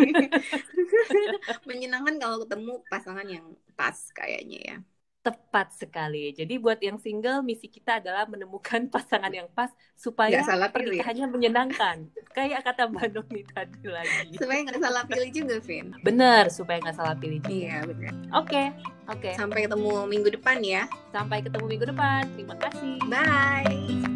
[1.69, 3.43] Menyenangkan kalau ketemu pasangan yang
[3.75, 4.77] pas kayaknya ya.
[5.23, 6.35] Tepat sekali.
[6.35, 10.99] Jadi buat yang single, misi kita adalah menemukan pasangan yang pas supaya Nggak salah pilih.
[10.99, 11.97] pernikahannya menyenangkan.
[12.35, 14.35] Kayak kata Mbak Noni tadi lagi.
[14.35, 15.87] Supaya nggak salah pilih juga, Vin.
[16.03, 17.39] Bener, supaya nggak salah pilih.
[17.39, 17.55] juga.
[17.55, 18.13] Iya, bener.
[18.35, 18.63] Oke,
[19.07, 19.31] oke.
[19.39, 20.83] Sampai ketemu minggu depan ya.
[21.15, 22.27] Sampai ketemu minggu depan.
[22.35, 22.99] Terima kasih.
[23.07, 24.12] Bye.